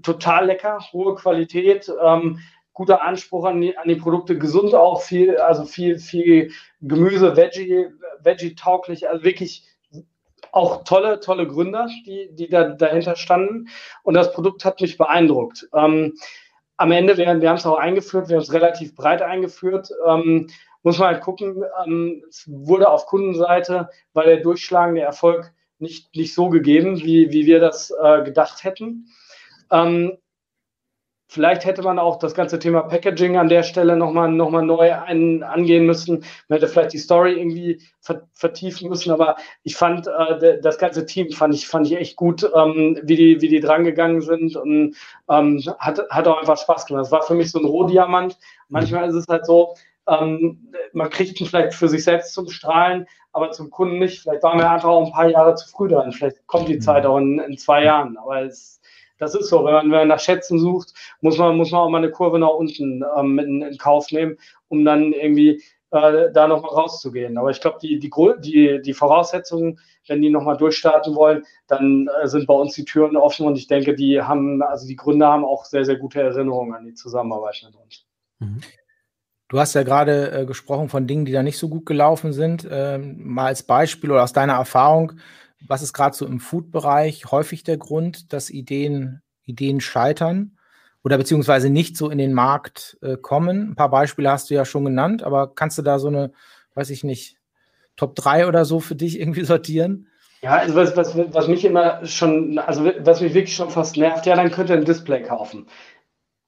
[0.02, 1.92] total lecker, hohe Qualität.
[2.02, 2.40] Ähm,
[2.72, 7.88] guter Anspruch an die, an die Produkte, gesund auch viel, also viel, viel Gemüse, Veggie,
[8.22, 9.66] Veggie-tauglich, also wirklich
[10.52, 13.68] auch tolle, tolle Gründer, die, die da dahinter standen.
[14.02, 15.68] Und das Produkt hat mich beeindruckt.
[15.74, 16.14] Ähm,
[16.76, 19.90] am Ende, wir, wir haben es auch eingeführt, wir haben es relativ breit eingeführt.
[20.06, 20.48] Ähm,
[20.82, 26.34] muss man halt gucken, ähm, es wurde auf Kundenseite, weil der durchschlagende Erfolg nicht, nicht
[26.34, 29.08] so gegeben, wie, wie wir das äh, gedacht hätten.
[29.70, 30.16] Ähm,
[31.32, 34.92] Vielleicht hätte man auch das ganze Thema Packaging an der Stelle nochmal noch mal neu
[34.92, 36.24] ein, angehen müssen.
[36.48, 37.80] Man hätte vielleicht die Story irgendwie
[38.32, 42.42] vertiefen müssen, aber ich fand äh, das ganze Team fand ich, fand ich echt gut,
[42.42, 44.96] ähm, wie, die, wie die drangegangen sind und
[45.28, 47.04] ähm, hat, hat auch einfach Spaß gemacht.
[47.04, 48.36] Das war für mich so ein Rohdiamant.
[48.68, 49.74] Manchmal ist es halt so,
[50.08, 54.22] ähm, man kriegt ihn vielleicht für sich selbst zum Strahlen, aber zum Kunden nicht.
[54.22, 56.10] Vielleicht waren wir einfach auch ein paar Jahre zu früh dran.
[56.10, 58.80] Vielleicht kommt die Zeit auch in, in zwei Jahren, aber es
[59.20, 61.90] das ist so, wenn man, wenn man nach Schätzen sucht, muss man, muss man auch
[61.90, 64.37] mal eine Kurve nach unten ähm, in, in Kauf nehmen,
[64.68, 67.37] um dann irgendwie äh, da nochmal rauszugehen.
[67.37, 69.78] Aber ich glaube, die, die, die, die Voraussetzungen,
[70.09, 73.66] wenn die nochmal durchstarten wollen, dann äh, sind bei uns die Türen offen und ich
[73.66, 77.62] denke, die haben, also die Gründer haben auch sehr, sehr gute Erinnerungen an die Zusammenarbeit
[77.64, 78.06] mit uns.
[78.38, 78.61] Mhm.
[79.48, 82.66] Du hast ja gerade äh, gesprochen von Dingen, die da nicht so gut gelaufen sind.
[82.70, 85.14] Ähm, mal als Beispiel oder aus deiner Erfahrung,
[85.66, 90.57] was ist gerade so im Food-Bereich häufig der Grund, dass Ideen, Ideen scheitern?
[91.05, 93.70] oder beziehungsweise nicht so in den Markt äh, kommen.
[93.70, 96.33] Ein paar Beispiele hast du ja schon genannt, aber kannst du da so eine,
[96.75, 97.37] weiß ich nicht,
[97.96, 100.09] Top 3 oder so für dich irgendwie sortieren?
[100.42, 104.25] Ja, also was, was, was mich immer schon, also was mich wirklich schon fast nervt,
[104.25, 105.66] ja, dann könnt ihr ein Display kaufen.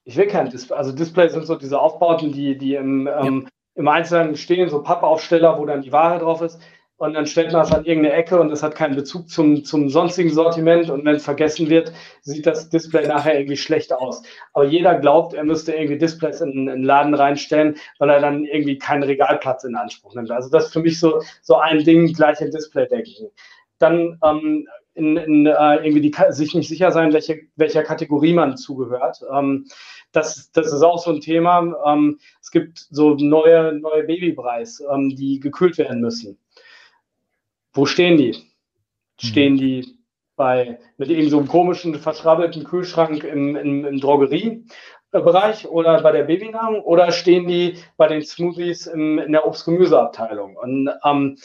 [0.04, 0.76] Ich will kein Display.
[0.76, 5.58] Also Displays sind so diese Aufbauten, die, die im, ähm, im Einzelnen stehen, so Pappaufsteller,
[5.58, 6.58] wo dann die Ware drauf ist
[7.02, 9.88] und dann stellt man es an irgendeine Ecke und es hat keinen Bezug zum, zum
[9.88, 14.22] sonstigen Sortiment und wenn es vergessen wird, sieht das Display nachher irgendwie schlecht aus.
[14.52, 18.78] Aber jeder glaubt, er müsste irgendwie Displays in, einen Laden reinstellen, weil er dann irgendwie
[18.78, 20.30] keinen Regalplatz in Anspruch nimmt.
[20.30, 23.32] Also das ist für mich so, so ein Ding, gleich ein Display denken.
[23.80, 28.56] Dann ähm, in, in äh, irgendwie die, sich nicht sicher sein, welche, welcher Kategorie man
[28.56, 29.22] zugehört.
[29.34, 29.66] Ähm,
[30.12, 31.74] das, das ist auch so ein Thema.
[31.84, 36.38] Ähm, es gibt so neue, neue Babybreis, ähm, die gekühlt werden müssen.
[37.74, 38.36] Wo stehen die?
[39.18, 39.98] Stehen die
[40.36, 46.24] bei mit irgend so einem komischen, verschrabbelten Kühlschrank im, im, im Drogeriebereich oder bei der
[46.24, 50.56] Babynahrung oder stehen die bei den Smoothies im, in der Obst-Gemüse-Abteilung?
[50.56, 51.38] Und ähm,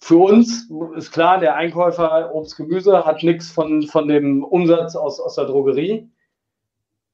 [0.00, 5.34] für uns ist klar, der Einkäufer Obst-Gemüse hat nichts von, von dem Umsatz aus, aus
[5.34, 6.08] der Drogerie.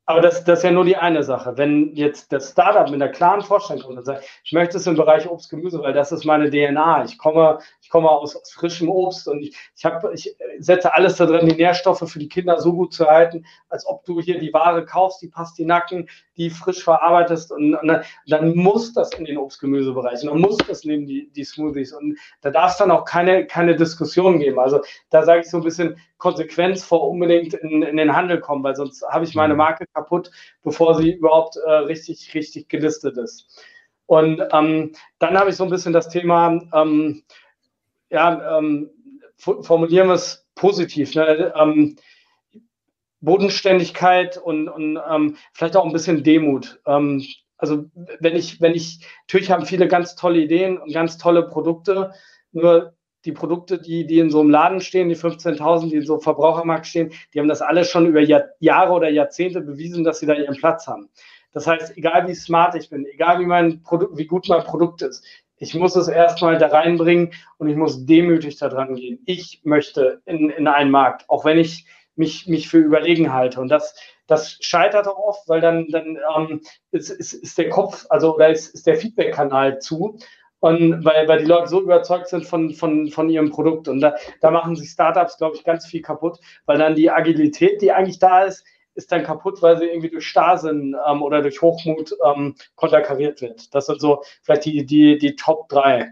[0.05, 1.57] Aber das, das ist ja nur die eine Sache.
[1.57, 4.97] Wenn jetzt das Startup mit einer klaren Vorstellung kommt und sagt, ich möchte es im
[4.97, 7.05] Bereich Obst, Gemüse, weil das ist meine DNA.
[7.05, 11.17] Ich komme, ich komme aus, aus frischem Obst und ich, ich, hab, ich setze alles
[11.17, 14.41] da drin, die Nährstoffe für die Kinder so gut zu halten, als ob du hier
[14.41, 19.25] die Ware kaufst, die Pastinaken, die frisch verarbeitest und, und dann, dann, muss das in
[19.25, 22.91] den Obst-Gemüse-Bereich und dann muss das neben die, die Smoothies und da darf es dann
[22.91, 24.59] auch keine, keine Diskussion geben.
[24.59, 28.63] Also da sage ich so ein bisschen Konsequenz vor unbedingt in, in den Handel kommen,
[28.63, 29.59] weil sonst habe ich meine mhm.
[29.59, 30.31] Marke kaputt,
[30.63, 33.61] bevor sie überhaupt äh, richtig, richtig gelistet ist.
[34.07, 37.25] Und ähm, dann habe ich so ein bisschen das Thema, ähm,
[38.09, 38.91] ja, ähm,
[39.37, 41.53] formulieren wir es positiv, ne?
[41.57, 41.97] Ähm,
[43.21, 46.81] Bodenständigkeit und, und ähm, vielleicht auch ein bisschen Demut.
[46.87, 47.25] Ähm,
[47.57, 47.87] also
[48.21, 52.13] wenn ich, wenn ich, natürlich haben viele ganz tolle Ideen und ganz tolle Produkte,
[52.53, 56.15] nur die Produkte, die, die in so einem Laden stehen, die 15.000, die in so
[56.15, 60.21] einem Verbrauchermarkt stehen, die haben das alle schon über Jahr, Jahre oder Jahrzehnte bewiesen, dass
[60.21, 61.09] sie da ihren Platz haben.
[61.53, 65.03] Das heißt, egal wie smart ich bin, egal wie mein Produkt, wie gut mein Produkt
[65.03, 65.25] ist,
[65.63, 69.21] ich muss es erstmal da reinbringen und ich muss demütig da dran gehen.
[69.27, 73.61] Ich möchte in, in einen Markt, auch wenn ich mich, mich für überlegen halte.
[73.61, 73.95] Und das,
[74.27, 78.47] das scheitert auch oft, weil dann, dann ähm, ist, ist, ist der Kopf, also da
[78.47, 80.19] ist, ist der Feedback-Kanal zu.
[80.63, 83.89] Und weil, weil die Leute so überzeugt sind von, von, von ihrem Produkt.
[83.89, 87.83] Und da, da machen sich Startups, glaube ich, ganz viel kaputt, weil dann die Agilität,
[87.83, 91.61] die eigentlich da ist, ist dann kaputt, weil sie irgendwie durch Starrsinn ähm, oder durch
[91.61, 93.75] Hochmut ähm, konterkariert wird.
[93.75, 96.11] Das sind so vielleicht die, die, die Top 3.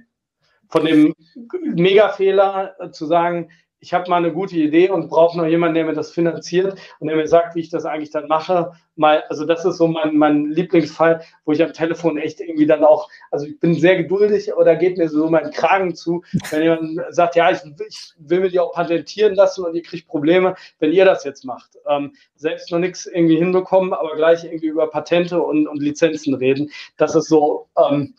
[0.68, 1.14] Von dem
[1.62, 5.86] Mega-Fehler äh, zu sagen, ich habe mal eine gute Idee und brauche noch jemanden, der
[5.86, 8.72] mir das finanziert und der mir sagt, wie ich das eigentlich dann mache.
[8.94, 12.84] Mal, also das ist so mein, mein Lieblingsfall, wo ich am Telefon echt irgendwie dann
[12.84, 17.00] auch, also ich bin sehr geduldig oder geht mir so mein Kragen zu, wenn jemand
[17.14, 20.92] sagt, ja, ich, ich will mir die auch patentieren lassen und ihr kriegt Probleme, wenn
[20.92, 21.70] ihr das jetzt macht.
[21.88, 26.70] Ähm, selbst noch nichts irgendwie hinbekommen, aber gleich irgendwie über Patente und, und Lizenzen reden.
[26.98, 28.14] Das ist so, ähm,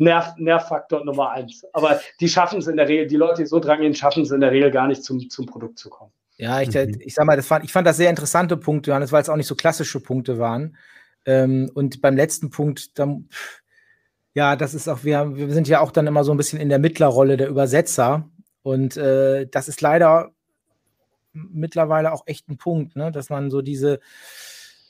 [0.00, 1.64] Nerv, Nervfaktor Nummer eins.
[1.72, 4.40] Aber die schaffen es in der Regel, die Leute, die so dran schaffen es in
[4.40, 6.10] der Regel gar nicht zum, zum Produkt zu kommen.
[6.38, 6.96] Ja, ich, mhm.
[7.00, 9.36] ich sag mal, das fand, ich fand das sehr interessante Punkte, Johannes, weil es auch
[9.36, 10.76] nicht so klassische Punkte waren.
[11.26, 13.28] Ähm, und beim letzten Punkt, dann,
[14.32, 16.70] ja, das ist auch, wir, wir sind ja auch dann immer so ein bisschen in
[16.70, 18.26] der Mittlerrolle der Übersetzer.
[18.62, 20.30] Und äh, das ist leider
[21.34, 23.12] mittlerweile auch echt ein Punkt, ne?
[23.12, 24.00] dass man so diese,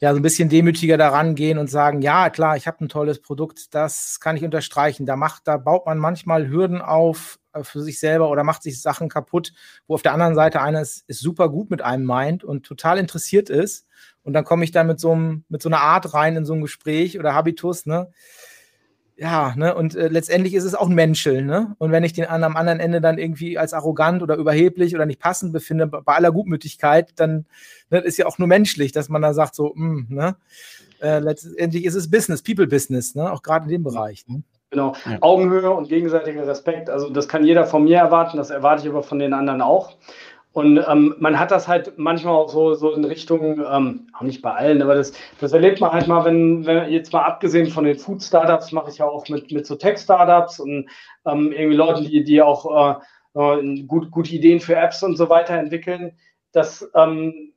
[0.01, 3.21] ja, so ein bisschen demütiger daran gehen und sagen, ja, klar, ich habe ein tolles
[3.21, 5.05] Produkt, das kann ich unterstreichen.
[5.05, 8.81] Da macht, da baut man manchmal Hürden auf äh, für sich selber oder macht sich
[8.81, 9.53] Sachen kaputt,
[9.87, 12.99] wo auf der anderen Seite einer ist, ist super gut mit einem meint und total
[12.99, 13.87] interessiert ist.
[14.23, 16.55] Und dann komme ich da mit so, einem, mit so einer Art rein in so
[16.55, 18.11] ein Gespräch oder Habitus, ne?
[19.21, 21.77] Ja, ne, und äh, letztendlich ist es auch ein Menschel, ne?
[21.77, 25.05] Und wenn ich den an, am anderen Ende dann irgendwie als arrogant oder überheblich oder
[25.05, 27.45] nicht passend befinde, bei aller Gutmütigkeit, dann
[27.91, 30.37] ne, ist ja auch nur menschlich, dass man da sagt, so, mh, hm, ne?
[31.03, 33.31] Äh, letztendlich ist es Business, People-Business, ne?
[33.31, 34.27] Auch gerade in dem Bereich.
[34.27, 34.43] Ne?
[34.71, 35.19] Genau, ja.
[35.21, 36.89] Augenhöhe und gegenseitiger Respekt.
[36.89, 39.97] Also das kann jeder von mir erwarten, das erwarte ich aber von den anderen auch.
[40.53, 44.43] Und ähm, man hat das halt manchmal auch so, so in Richtung, ähm, auch nicht
[44.43, 47.85] bei allen, aber das, das erlebt man halt mal, wenn, wenn jetzt mal abgesehen von
[47.85, 50.91] den Food-Startups, mache ich ja auch mit, mit so Tech-Startups und
[51.25, 52.99] ähm, irgendwie Leuten, die, die auch
[53.35, 56.19] äh, äh, gut, gute Ideen für Apps und so weiter entwickeln,
[56.51, 57.53] dass ähm,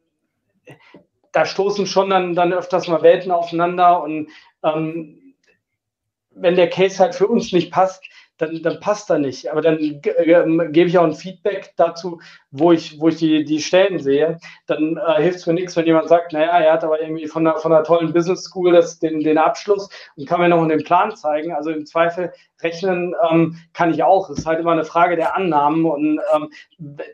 [1.31, 4.29] da stoßen schon dann, dann öfters mal Welten aufeinander und
[4.63, 5.33] ähm,
[6.35, 8.03] wenn der Case halt für uns nicht passt,
[8.37, 9.51] dann, dann passt da nicht.
[9.51, 12.19] Aber dann äh, gebe ich auch ein Feedback dazu,
[12.51, 14.39] wo ich, wo ich die, die Stellen sehe.
[14.65, 17.45] Dann äh, hilft es mir nichts, wenn jemand sagt, naja, er hat aber irgendwie von
[17.45, 20.83] einer, von einer tollen Business School das, den, den Abschluss und kann mir noch den
[20.83, 21.53] Plan zeigen.
[21.53, 24.29] Also im Zweifel rechnen ähm, kann ich auch.
[24.29, 26.49] Es ist halt immer eine Frage der Annahmen und ähm,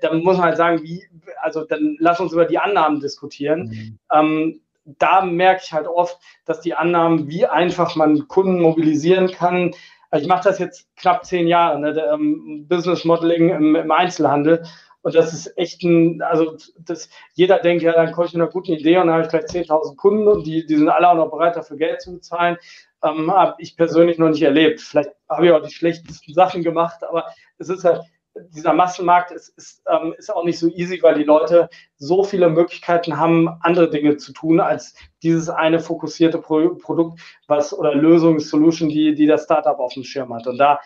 [0.01, 1.03] da muss man halt sagen, wie,
[1.41, 3.67] also dann lass uns über die Annahmen diskutieren.
[3.67, 3.99] Mhm.
[4.13, 4.61] Ähm,
[4.97, 9.75] da merke ich halt oft, dass die Annahmen, wie einfach man Kunden mobilisieren kann,
[10.09, 13.91] also ich mache das jetzt knapp zehn Jahre, ne, der, ähm, Business Modeling im, im,
[13.91, 14.63] Einzelhandel.
[15.01, 18.51] Und das ist echt ein, also das, jeder denkt, ja, dann komme ich mit einer
[18.51, 21.15] guten Idee und dann habe ich gleich 10.000 Kunden und die, die sind alle auch
[21.15, 22.57] noch bereit, dafür Geld zu bezahlen.
[23.01, 24.81] Ähm, habe ich persönlich noch nicht erlebt.
[24.81, 27.25] Vielleicht habe ich auch die schlechtesten Sachen gemacht, aber
[27.57, 28.01] es ist halt,
[28.49, 32.49] dieser Massenmarkt ist, ist, ähm, ist auch nicht so easy, weil die Leute so viele
[32.49, 38.39] Möglichkeiten haben, andere Dinge zu tun, als dieses eine fokussierte Pro Produkt, was oder Lösung,
[38.39, 40.47] Solution, die, die das Startup auf dem Schirm hat.
[40.47, 40.79] Und da,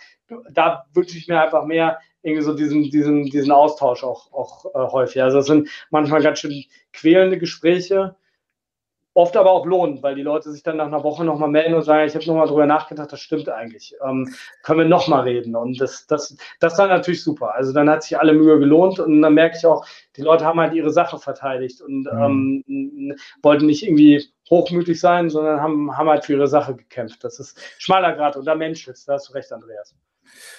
[0.51, 4.91] da wünsche ich mir einfach mehr irgendwie so diesen, diesen, diesen Austausch auch, auch äh,
[4.91, 5.21] häufig.
[5.21, 8.15] Also es sind manchmal ganz schön quälende Gespräche,
[9.15, 11.83] Oft aber auch lohnt, weil die Leute sich dann nach einer Woche nochmal melden und
[11.83, 13.95] sagen, ich habe nochmal drüber nachgedacht, das stimmt eigentlich.
[14.03, 15.55] Ähm, können wir nochmal reden?
[15.55, 17.53] Und das, das, das war natürlich super.
[17.53, 19.85] Also dann hat sich alle Mühe gelohnt und dann merke ich auch,
[20.17, 22.63] die Leute haben halt ihre Sache verteidigt und mhm.
[22.67, 27.23] ähm, wollten nicht irgendwie hochmütig sein, sondern haben, haben halt für ihre Sache gekämpft.
[27.23, 29.07] Das ist schmaler Grad und da Mensch ist.
[29.07, 29.95] Da hast du recht, Andreas.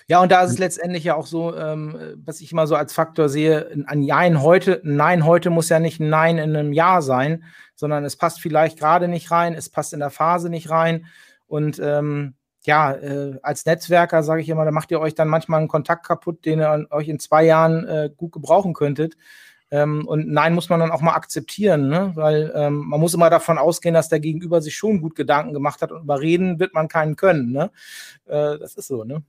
[0.07, 2.93] Ja, und da ist es letztendlich ja auch so, ähm, was ich immer so als
[2.93, 6.73] Faktor sehe, ein Nein heute, ein Nein heute muss ja nicht ein Nein in einem
[6.73, 10.71] Jahr sein, sondern es passt vielleicht gerade nicht rein, es passt in der Phase nicht
[10.71, 11.07] rein.
[11.47, 15.61] Und ähm, ja, äh, als Netzwerker sage ich immer, da macht ihr euch dann manchmal
[15.61, 19.17] einen Kontakt kaputt, den ihr euch in zwei Jahren äh, gut gebrauchen könntet.
[19.71, 22.13] Ähm, und Nein muss man dann auch mal akzeptieren, ne?
[22.15, 25.83] weil ähm, man muss immer davon ausgehen, dass der Gegenüber sich schon gut Gedanken gemacht
[25.83, 27.53] hat und überreden wird man keinen können.
[27.53, 27.71] Ne?
[28.27, 29.23] Äh, das ist so, ne?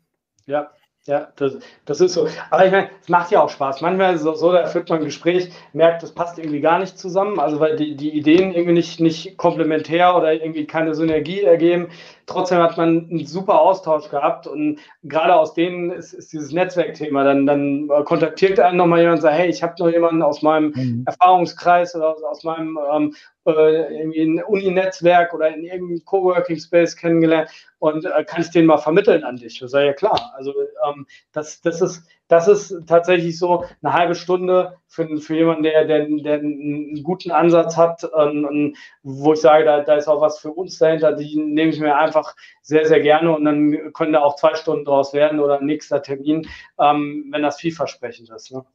[0.48, 0.72] Ja,
[1.08, 2.28] ja, das, das ist so.
[2.50, 3.82] Aber ich meine, es macht ja auch Spaß.
[3.82, 7.40] Manchmal es so, da führt man ein Gespräch, merkt, das passt irgendwie gar nicht zusammen,
[7.40, 11.90] also weil die, die Ideen irgendwie nicht, nicht komplementär oder irgendwie keine Synergie ergeben.
[12.28, 17.24] Trotzdem hat man einen super Austausch gehabt und gerade aus denen ist, ist dieses Netzwerkthema.
[17.24, 20.74] Dann, dann kontaktiert einen nochmal jemand und sagt, hey, ich habe noch jemanden aus meinem
[20.76, 21.04] mhm.
[21.06, 28.06] Erfahrungskreis oder aus, aus meinem ähm, äh, irgendwie Uni-Netzwerk oder in irgendeinem Coworking-Space kennengelernt und
[28.06, 29.60] äh, kann ich den mal vermitteln an dich?
[29.60, 30.34] Das sei ja klar.
[30.36, 30.54] Also
[30.88, 35.86] ähm, das, das, ist, das ist tatsächlich so eine halbe Stunde für, für jemanden, der,
[35.86, 40.40] der, der einen guten Ansatz hat, ähm, wo ich sage, da, da ist auch was
[40.40, 44.22] für uns dahinter, die nehme ich mir einfach sehr, sehr gerne und dann können da
[44.22, 46.48] auch zwei Stunden draus werden oder ein nächster Termin,
[46.80, 48.52] ähm, wenn das vielversprechend ist.
[48.52, 48.66] Ne?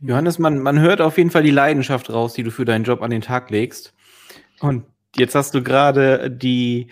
[0.00, 3.02] Johannes, man, man hört auf jeden Fall die Leidenschaft raus, die du für deinen Job
[3.02, 3.94] an den Tag legst.
[4.60, 4.84] Und
[5.16, 6.88] jetzt hast du gerade die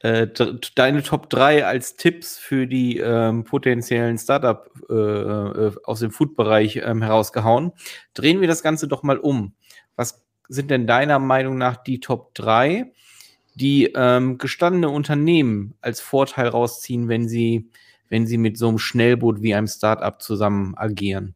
[0.00, 0.28] äh,
[0.76, 6.76] deine Top 3 als Tipps für die ähm, potenziellen Startup äh, äh, aus dem Food-Bereich
[6.76, 7.72] ähm, herausgehauen.
[8.14, 9.54] Drehen wir das Ganze doch mal um.
[9.96, 12.92] Was sind denn deiner Meinung nach die Top 3,
[13.56, 17.68] die ähm, gestandene Unternehmen als Vorteil rausziehen, wenn sie,
[18.08, 21.34] wenn sie mit so einem Schnellboot wie einem Startup zusammen agieren?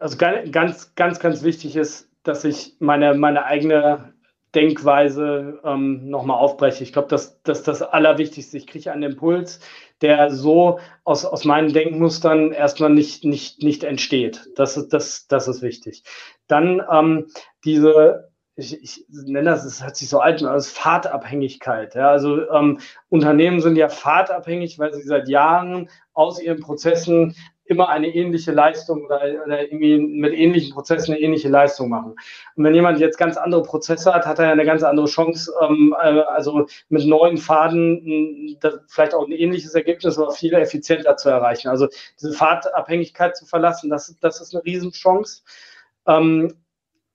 [0.00, 4.14] Also ganz, ganz, ganz wichtig ist, dass ich meine, meine eigene
[4.54, 6.84] Denkweise ähm, nochmal aufbreche.
[6.84, 8.58] Ich glaube, das, das ist das Allerwichtigste.
[8.58, 9.60] Ich kriege einen Impuls,
[10.02, 14.50] der so aus, aus meinen Denkmustern erstmal nicht, nicht, nicht entsteht.
[14.56, 16.02] Das ist, das, das ist wichtig.
[16.48, 17.28] Dann ähm,
[17.64, 21.94] diese, ich, ich nenne das, es hört sich so alt als Fahrtabhängigkeit.
[21.94, 27.88] Ja, also ähm, Unternehmen sind ja fahrtabhängig, weil sie seit Jahren aus ihren Prozessen immer
[27.88, 32.14] eine ähnliche Leistung oder, oder, irgendwie mit ähnlichen Prozessen eine ähnliche Leistung machen.
[32.56, 35.94] Und wenn jemand jetzt ganz andere Prozesse hat, hat er eine ganz andere Chance, ähm,
[36.00, 41.30] äh, also mit neuen Faden das, vielleicht auch ein ähnliches Ergebnis, aber viel effizienter zu
[41.30, 41.68] erreichen.
[41.68, 41.88] Also
[42.20, 45.42] diese Fahrtabhängigkeit zu verlassen, das, das ist eine Riesenchance.
[46.06, 46.54] Ähm,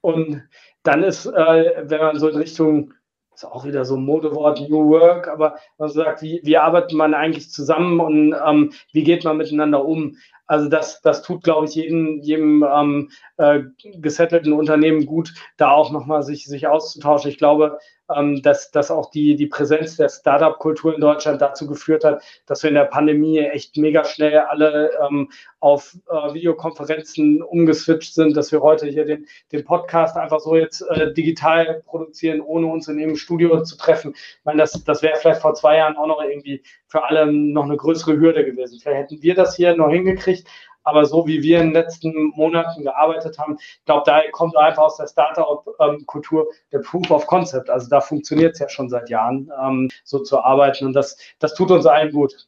[0.02, 0.44] und
[0.84, 2.94] dann ist, äh, wenn man so in Richtung
[3.38, 7.14] ist auch wieder so ein Modewort, New Work, aber man sagt, wie, wie arbeitet man
[7.14, 10.18] eigentlich zusammen und ähm, wie geht man miteinander um?
[10.48, 13.60] Also das, das tut, glaube ich, jedem, jedem ähm, äh,
[13.98, 17.30] gesettelten Unternehmen gut, da auch nochmal sich, sich auszutauschen.
[17.30, 17.78] Ich glaube,
[18.16, 22.64] ähm, dass, dass auch die, die Präsenz der Startup-Kultur in Deutschland dazu geführt hat, dass
[22.64, 28.52] wir in der Pandemie echt mega schnell alle ähm, auf äh, Videokonferenzen umgeswitcht sind, dass
[28.52, 33.02] wir heute hier den, den Podcast einfach so jetzt äh, digital produzieren, ohne uns in
[33.02, 34.14] einem Studio zu treffen.
[34.16, 37.66] Ich meine, das, das wäre vielleicht vor zwei Jahren auch noch irgendwie für alle noch
[37.66, 38.80] eine größere Hürde gewesen.
[38.80, 40.48] Vielleicht hätten wir das hier noch hingekriegt,
[40.88, 44.84] aber so wie wir in den letzten Monaten gearbeitet haben, ich glaube, da kommt einfach
[44.84, 47.70] aus der Startup-Kultur der Proof of Concept.
[47.70, 51.54] Also da funktioniert es ja schon seit Jahren, ähm, so zu arbeiten und das, das
[51.56, 52.48] tut uns allen gut.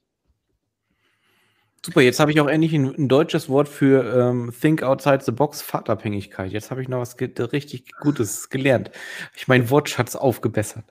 [1.86, 5.32] Super, jetzt habe ich auch endlich ein, ein deutsches Wort für ähm, Think Outside the
[5.32, 6.52] Box, Fahrtabhängigkeit.
[6.52, 8.92] Jetzt habe ich noch was richtig Gutes gelernt.
[9.36, 10.84] Ich meinen Wortschatz aufgebessert.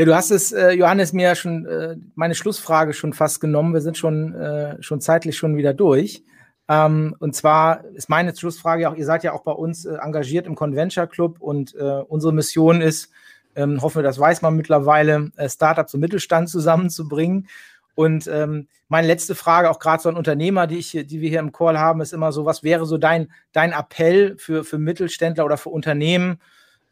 [0.00, 3.74] Ja, du hast es, äh, Johannes, mir schon äh, meine Schlussfrage schon fast genommen.
[3.74, 6.24] Wir sind schon, äh, schon zeitlich schon wieder durch.
[6.70, 10.46] Ähm, und zwar ist meine Schlussfrage auch, ihr seid ja auch bei uns äh, engagiert
[10.46, 13.10] im Conventure Club und äh, unsere Mission ist,
[13.54, 17.46] ähm, hoffen wir, das weiß man mittlerweile, äh, Startups und Mittelstand zusammenzubringen.
[17.94, 21.40] Und ähm, meine letzte Frage, auch gerade so ein Unternehmer, die, ich, die wir hier
[21.40, 25.44] im Call haben, ist immer so, was wäre so dein, dein Appell für, für Mittelständler
[25.44, 26.40] oder für Unternehmen,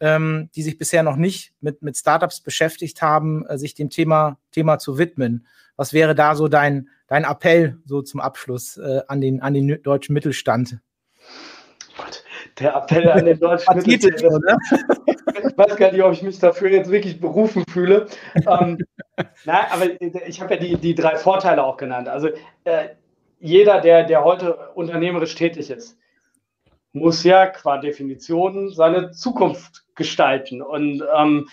[0.00, 4.38] ähm, die sich bisher noch nicht mit, mit Startups beschäftigt haben, äh, sich dem Thema,
[4.52, 5.46] Thema zu widmen?
[5.76, 9.82] Was wäre da so dein, dein Appell so zum Abschluss äh, an, den, an den
[9.82, 10.78] deutschen Mittelstand?
[11.96, 12.24] Gott,
[12.58, 14.44] der Appell an den deutschen Mittelstand.
[14.44, 14.58] Ne?
[15.48, 18.06] ich weiß gar nicht, ob ich mich dafür jetzt wirklich berufen fühle.
[18.34, 18.78] ähm,
[19.44, 22.08] na, aber ich habe ja die, die drei Vorteile auch genannt.
[22.08, 22.28] Also
[22.64, 22.88] äh,
[23.40, 25.96] jeder, der, der heute unternehmerisch tätig ist,
[26.92, 30.62] muss ja qua Definition seine Zukunft gestalten.
[30.62, 31.48] Und ähm,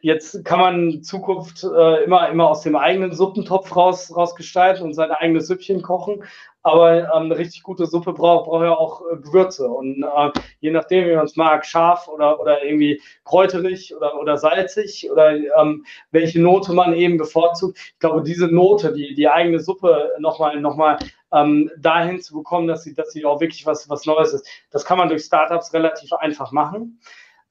[0.00, 5.10] jetzt kann man Zukunft äh, immer, immer aus dem eigenen Suppentopf raus, rausgestalten und sein
[5.10, 6.22] eigenes Süppchen kochen.
[6.62, 9.68] Aber ähm, eine richtig gute Suppe braucht, braucht ja auch äh, Gewürze.
[9.68, 14.38] Und äh, je nachdem, wie man es mag, scharf oder, oder irgendwie kräuterig oder, oder
[14.38, 17.78] salzig oder ähm, welche Note man eben bevorzugt.
[17.78, 20.96] Ich glaube, diese Note, die, die eigene Suppe nochmal noch mal,
[21.34, 24.84] ähm, dahin zu bekommen, dass sie, dass sie auch wirklich was, was Neues ist, das
[24.84, 27.00] kann man durch Startups relativ einfach machen.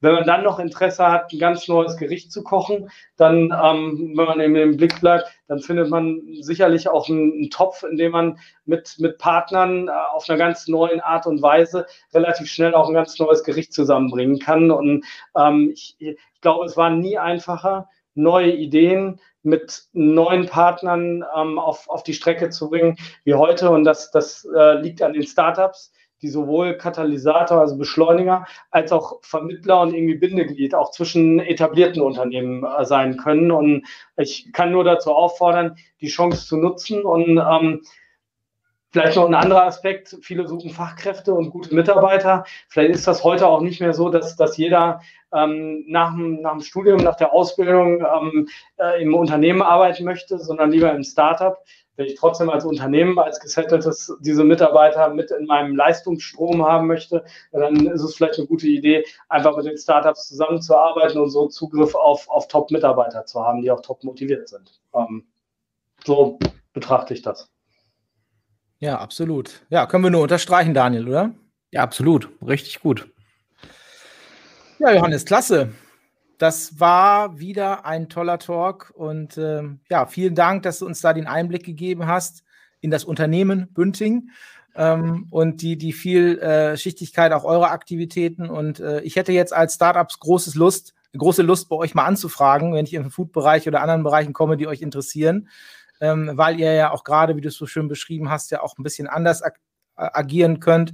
[0.04, 4.26] Wenn man dann noch Interesse hat, ein ganz neues Gericht zu kochen, dann, ähm, wenn
[4.26, 8.12] man eben im Blick bleibt, dann findet man sicherlich auch einen, einen Topf, in dem
[8.12, 12.88] man mit, mit Partnern äh, auf einer ganz neuen Art und Weise relativ schnell auch
[12.88, 14.70] ein ganz neues Gericht zusammenbringen kann.
[14.70, 21.58] Und ähm, ich, ich glaube, es war nie einfacher, neue Ideen mit neuen Partnern ähm,
[21.58, 23.70] auf, auf die Strecke zu bringen wie heute.
[23.70, 25.92] Und das, das äh, liegt an den Startups
[26.22, 32.64] die sowohl Katalysator, also Beschleuniger, als auch Vermittler und irgendwie Bindeglied auch zwischen etablierten Unternehmen
[32.64, 33.50] äh, sein können.
[33.50, 33.86] Und
[34.16, 37.82] ich kann nur dazu auffordern, die Chance zu nutzen und ähm,
[38.94, 42.44] Vielleicht noch ein anderer Aspekt, viele suchen Fachkräfte und gute Mitarbeiter.
[42.68, 45.00] Vielleicht ist das heute auch nicht mehr so, dass, dass jeder
[45.32, 50.38] ähm, nach, dem, nach dem Studium, nach der Ausbildung ähm, äh, im Unternehmen arbeiten möchte,
[50.38, 51.58] sondern lieber im Startup
[51.96, 57.24] wenn ich trotzdem als Unternehmen, als gesetteltes diese Mitarbeiter mit in meinem Leistungsstrom haben möchte,
[57.52, 61.94] dann ist es vielleicht eine gute Idee, einfach mit den Startups zusammenzuarbeiten und so Zugriff
[61.94, 64.80] auf, auf Top-Mitarbeiter zu haben, die auch top motiviert sind.
[64.94, 65.24] Ähm,
[66.04, 66.38] so
[66.72, 67.50] betrachte ich das.
[68.80, 69.64] Ja, absolut.
[69.70, 71.30] Ja, können wir nur unterstreichen, Daniel, oder?
[71.70, 72.28] Ja, absolut.
[72.46, 73.08] Richtig gut.
[74.78, 75.72] Ja, Johannes, klasse.
[76.44, 81.14] Das war wieder ein toller Talk und äh, ja, vielen Dank, dass du uns da
[81.14, 82.44] den Einblick gegeben hast
[82.82, 84.28] in das Unternehmen Bünding
[84.74, 88.50] ähm, und die, die Vielschichtigkeit äh, auch eurer Aktivitäten.
[88.50, 92.74] Und äh, ich hätte jetzt als Startups großes Lust, große Lust, bei euch mal anzufragen,
[92.74, 95.48] wenn ich im Food-Bereich oder anderen Bereichen komme, die euch interessieren,
[96.02, 98.76] ähm, weil ihr ja auch gerade, wie du es so schön beschrieben hast, ja auch
[98.76, 99.54] ein bisschen anders ag
[99.96, 100.92] agieren könnt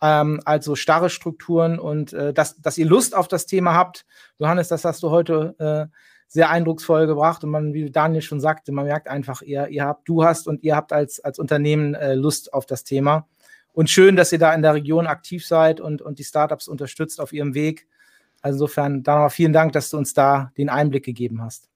[0.00, 4.06] ähm, also starre Strukturen und äh, dass, dass ihr Lust auf das Thema habt.
[4.38, 5.96] Johannes, das hast du heute äh,
[6.26, 10.08] sehr eindrucksvoll gebracht und man, wie Daniel schon sagte, man merkt einfach, ihr, ihr habt,
[10.08, 13.26] du hast und ihr habt als, als Unternehmen äh, Lust auf das Thema.
[13.72, 17.20] Und schön, dass ihr da in der Region aktiv seid und, und die Startups unterstützt
[17.20, 17.86] auf ihrem Weg.
[18.42, 21.68] Also insofern, da nochmal vielen Dank, dass du uns da den Einblick gegeben hast.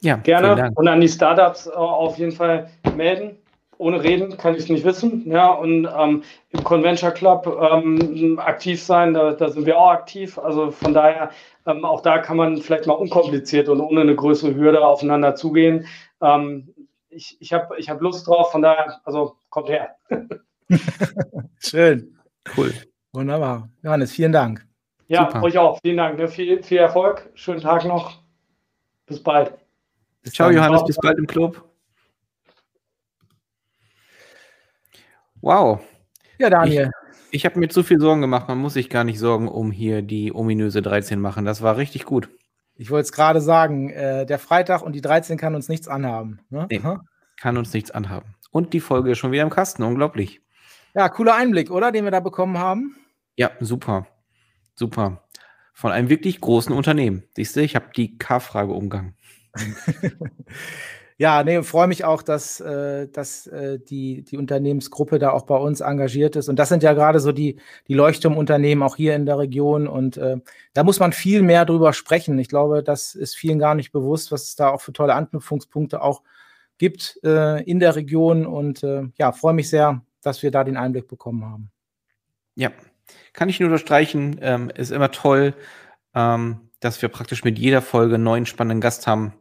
[0.00, 0.70] Ja, gerne.
[0.74, 3.41] Und an die Startups auf jeden Fall melden
[3.82, 5.28] ohne Reden kann ich es nicht wissen.
[5.30, 10.38] Ja, und ähm, im Conventure Club ähm, aktiv sein, da, da, sind wir auch aktiv.
[10.38, 11.30] Also von daher,
[11.66, 15.86] ähm, auch da kann man vielleicht mal unkompliziert und ohne eine größere Hürde aufeinander zugehen.
[16.20, 16.72] Ähm,
[17.10, 19.96] ich ich habe ich hab Lust drauf, von daher, also kommt her.
[21.58, 22.16] Schön.
[22.56, 22.72] Cool.
[23.12, 23.68] Wunderbar.
[23.82, 24.64] Johannes, vielen Dank.
[25.08, 25.42] Ja, Super.
[25.42, 25.78] euch auch.
[25.82, 26.18] Vielen Dank.
[26.18, 26.28] Ne?
[26.28, 27.30] Viel, viel Erfolg.
[27.34, 28.22] Schönen Tag noch.
[29.06, 29.52] Bis bald.
[30.24, 30.84] Ciao, Johannes.
[30.84, 31.71] Bis bald im Club.
[35.42, 35.80] Wow.
[36.38, 36.90] Ja, Daniel.
[37.30, 38.48] Ich, ich habe mir zu viel Sorgen gemacht.
[38.48, 41.44] Man muss sich gar nicht sorgen um hier die ominöse 13 machen.
[41.44, 42.30] Das war richtig gut.
[42.76, 46.40] Ich wollte es gerade sagen, äh, der Freitag und die 13 kann uns nichts anhaben.
[46.48, 46.66] Ne?
[46.70, 46.80] Nee,
[47.38, 48.34] kann uns nichts anhaben.
[48.50, 49.82] Und die Folge ist schon wieder im Kasten.
[49.82, 50.40] Unglaublich.
[50.94, 51.90] Ja, cooler Einblick, oder?
[51.90, 52.96] Den wir da bekommen haben.
[53.36, 54.06] Ja, super.
[54.74, 55.24] Super.
[55.74, 57.24] Von einem wirklich großen Unternehmen.
[57.34, 59.16] Siehst du, ich habe die K-Frage umgangen.
[61.22, 65.54] Ja, nee, freue mich auch, dass, äh, dass äh, die, die Unternehmensgruppe da auch bei
[65.54, 66.48] uns engagiert ist.
[66.48, 69.86] Und das sind ja gerade so die, die Leuchtturmunternehmen auch hier in der Region.
[69.86, 70.38] Und äh,
[70.74, 72.36] da muss man viel mehr drüber sprechen.
[72.40, 76.02] Ich glaube, das ist vielen gar nicht bewusst, was es da auch für tolle Anknüpfungspunkte
[76.02, 76.22] auch
[76.76, 78.44] gibt äh, in der Region.
[78.44, 81.70] Und äh, ja, freue mich sehr, dass wir da den Einblick bekommen haben.
[82.56, 82.72] Ja,
[83.32, 84.40] kann ich nur unterstreichen.
[84.42, 85.54] Ähm, ist immer toll,
[86.16, 89.34] ähm, dass wir praktisch mit jeder Folge einen neuen spannenden Gast haben.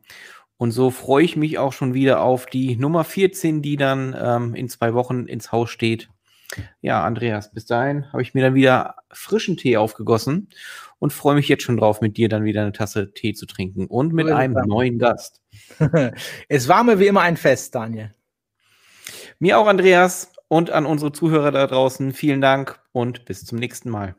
[0.61, 4.53] Und so freue ich mich auch schon wieder auf die Nummer 14, die dann ähm,
[4.53, 6.11] in zwei Wochen ins Haus steht.
[6.81, 10.49] Ja, Andreas, bis dahin habe ich mir dann wieder frischen Tee aufgegossen
[10.99, 13.87] und freue mich jetzt schon drauf, mit dir dann wieder eine Tasse Tee zu trinken
[13.87, 15.41] und mit einem neuen Gast.
[16.47, 18.13] es war mir wie immer ein Fest, Daniel.
[19.39, 23.89] Mir auch, Andreas, und an unsere Zuhörer da draußen vielen Dank und bis zum nächsten
[23.89, 24.15] Mal.